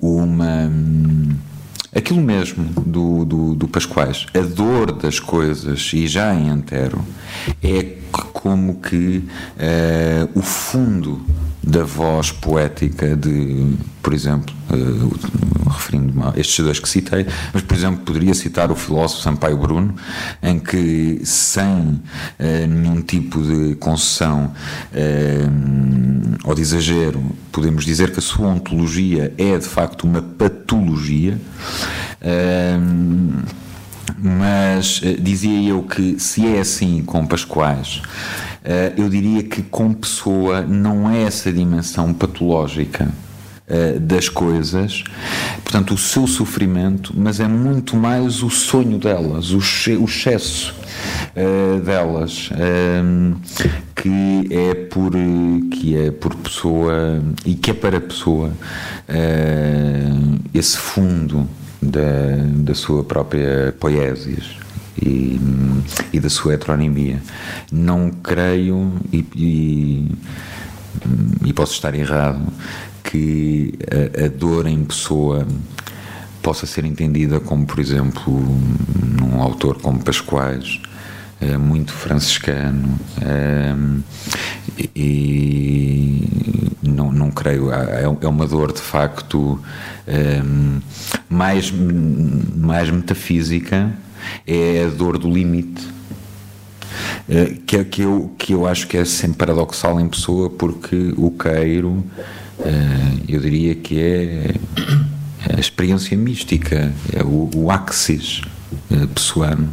[0.00, 0.68] uma.
[0.68, 1.51] Um,
[1.94, 7.04] aquilo mesmo do, do, do Pascoais, a dor das coisas, e já em Antero,
[7.62, 7.98] é
[8.32, 11.20] como que uh, o fundo
[11.62, 17.76] da voz poética de, por exemplo, uh, referindo-me a estes dois que citei, mas, por
[17.76, 19.94] exemplo, poderia citar o filósofo Sampaio Bruno,
[20.42, 22.00] em que, sem uh,
[22.68, 24.52] nenhum tipo de concessão
[24.92, 30.61] uh, ou de exagero, podemos dizer que a sua ontologia é, de facto, uma patologia.
[34.18, 38.02] Mas dizia eu que se é assim com Pascoais,
[38.64, 43.08] eh, eu diria que com pessoa não é essa dimensão patológica
[43.66, 45.02] eh, das coisas,
[45.62, 49.58] portanto, o seu sofrimento, mas é muito mais o sonho delas, o,
[50.04, 50.74] excesso
[51.36, 52.50] uh, delas,
[53.94, 55.12] que é por
[55.70, 61.48] que é por pessoa e que é para pessoa uh, esse fundo
[61.80, 62.00] da,
[62.56, 64.38] da sua própria poesia
[65.00, 65.40] e,
[66.12, 67.20] e da sua heteronimia.
[67.70, 70.10] Não creio, e, e,
[71.44, 72.40] e posso estar errado,
[73.02, 75.46] que a, a, dor em pessoa
[76.42, 78.32] possa ser entendida como, por exemplo,
[79.18, 80.80] num autor como Pascoais,
[81.58, 83.74] muito franciscano é,
[84.94, 86.28] e
[86.82, 89.60] não, não creio, é, é uma dor de facto
[91.28, 91.70] mais,
[92.56, 93.92] mais metafísica
[94.46, 95.86] é a dor do limite.
[97.28, 101.12] eh, Que, é- que, eu, que eu acho que é sempre paradoxal em pessoa, porque
[101.16, 102.04] o queiro,
[102.60, 104.54] eh, eu diria que é
[105.56, 108.42] a experiência mística, é o, o axis
[108.90, 109.68] eh, pessoano.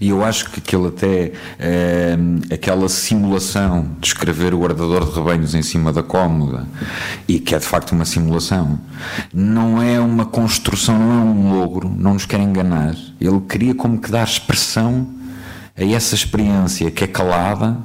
[0.00, 2.16] E eu acho que aquele até eh,
[2.52, 6.66] aquela simulação de escrever o guardador de rebanhos em cima da cómoda
[7.26, 8.78] e que é de facto uma simulação,
[9.32, 12.94] não é uma construção, não é um logro, não nos quer enganar.
[13.20, 15.08] Ele queria como que dar expressão
[15.76, 17.76] a essa experiência que é calada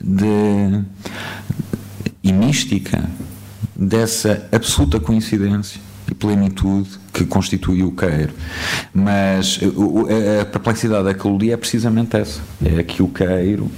[0.00, 0.82] de,
[2.22, 3.04] e mística
[3.76, 8.32] dessa absoluta coincidência e plenitude que constitui o queiro.
[8.92, 10.06] Mas o-
[10.40, 13.70] a- perplexidade daquele dia é precisamente essa: é que o queiro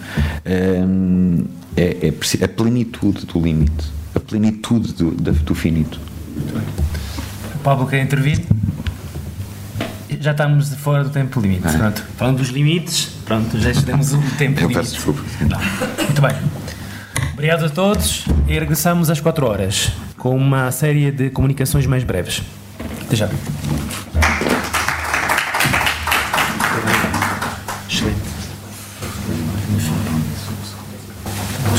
[0.86, 1.44] hum,
[1.76, 3.84] é, é preci- a plenitude do limite,
[4.14, 6.00] a plenitude do, da- do finito.
[7.54, 8.40] O Pablo quer intervir?
[10.20, 11.62] Já estamos de fora do tempo limite.
[11.66, 11.72] Ah.
[11.72, 12.04] Pronto.
[12.16, 14.74] Falando dos limites, pronto, já excedemos o tempo Eu limite.
[14.78, 15.20] peço desculpa.
[15.40, 15.59] Não.
[16.04, 16.36] Muito bem.
[17.32, 19.90] Obrigado a todos e regressamos às 4 horas
[20.22, 22.42] com uma série de comunicações mais breves.
[23.04, 23.28] Até já.